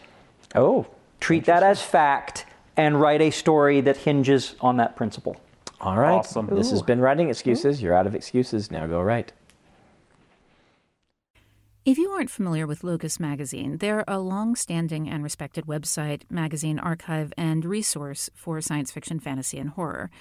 Oh. 0.55 0.87
Treat 1.21 1.45
that 1.45 1.63
as 1.63 1.81
fact 1.81 2.47
and 2.77 2.99
write 2.99 3.21
a 3.21 3.31
story 3.31 3.81
that 3.81 3.97
hinges 3.97 4.55
on 4.61 4.77
that 4.77 4.95
principle. 4.95 5.35
All 5.79 5.97
right. 5.97 6.13
Awesome. 6.13 6.47
This 6.47 6.71
has 6.71 6.81
been 6.81 7.01
writing 7.01 7.29
excuses. 7.29 7.81
You're 7.81 7.95
out 7.95 8.07
of 8.07 8.15
excuses. 8.15 8.71
Now 8.71 8.85
go 8.87 9.01
write. 9.01 9.33
If 11.83 11.97
you 11.97 12.11
aren't 12.11 12.29
familiar 12.29 12.67
with 12.67 12.83
Locus 12.83 13.19
Magazine, 13.19 13.77
they're 13.77 14.03
a 14.07 14.19
long 14.19 14.55
standing 14.55 15.09
and 15.09 15.23
respected 15.23 15.65
website, 15.65 16.21
magazine 16.29 16.77
archive, 16.77 17.33
and 17.35 17.65
resource 17.65 18.29
for 18.35 18.61
science 18.61 18.91
fiction, 18.91 19.19
fantasy, 19.19 19.57
and 19.57 19.71
horror. 19.71 20.11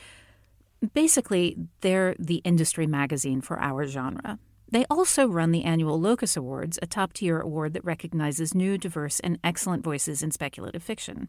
Basically, 0.94 1.58
they're 1.82 2.16
the 2.18 2.36
industry 2.36 2.86
magazine 2.86 3.42
for 3.42 3.60
our 3.60 3.86
genre. 3.86 4.38
They 4.70 4.86
also 4.88 5.26
run 5.26 5.50
the 5.50 5.64
annual 5.64 6.00
Locus 6.00 6.34
Awards, 6.34 6.78
a 6.80 6.86
top 6.86 7.12
tier 7.12 7.40
award 7.40 7.74
that 7.74 7.84
recognizes 7.84 8.54
new, 8.54 8.78
diverse, 8.78 9.20
and 9.20 9.38
excellent 9.44 9.84
voices 9.84 10.22
in 10.22 10.30
speculative 10.30 10.82
fiction. 10.82 11.28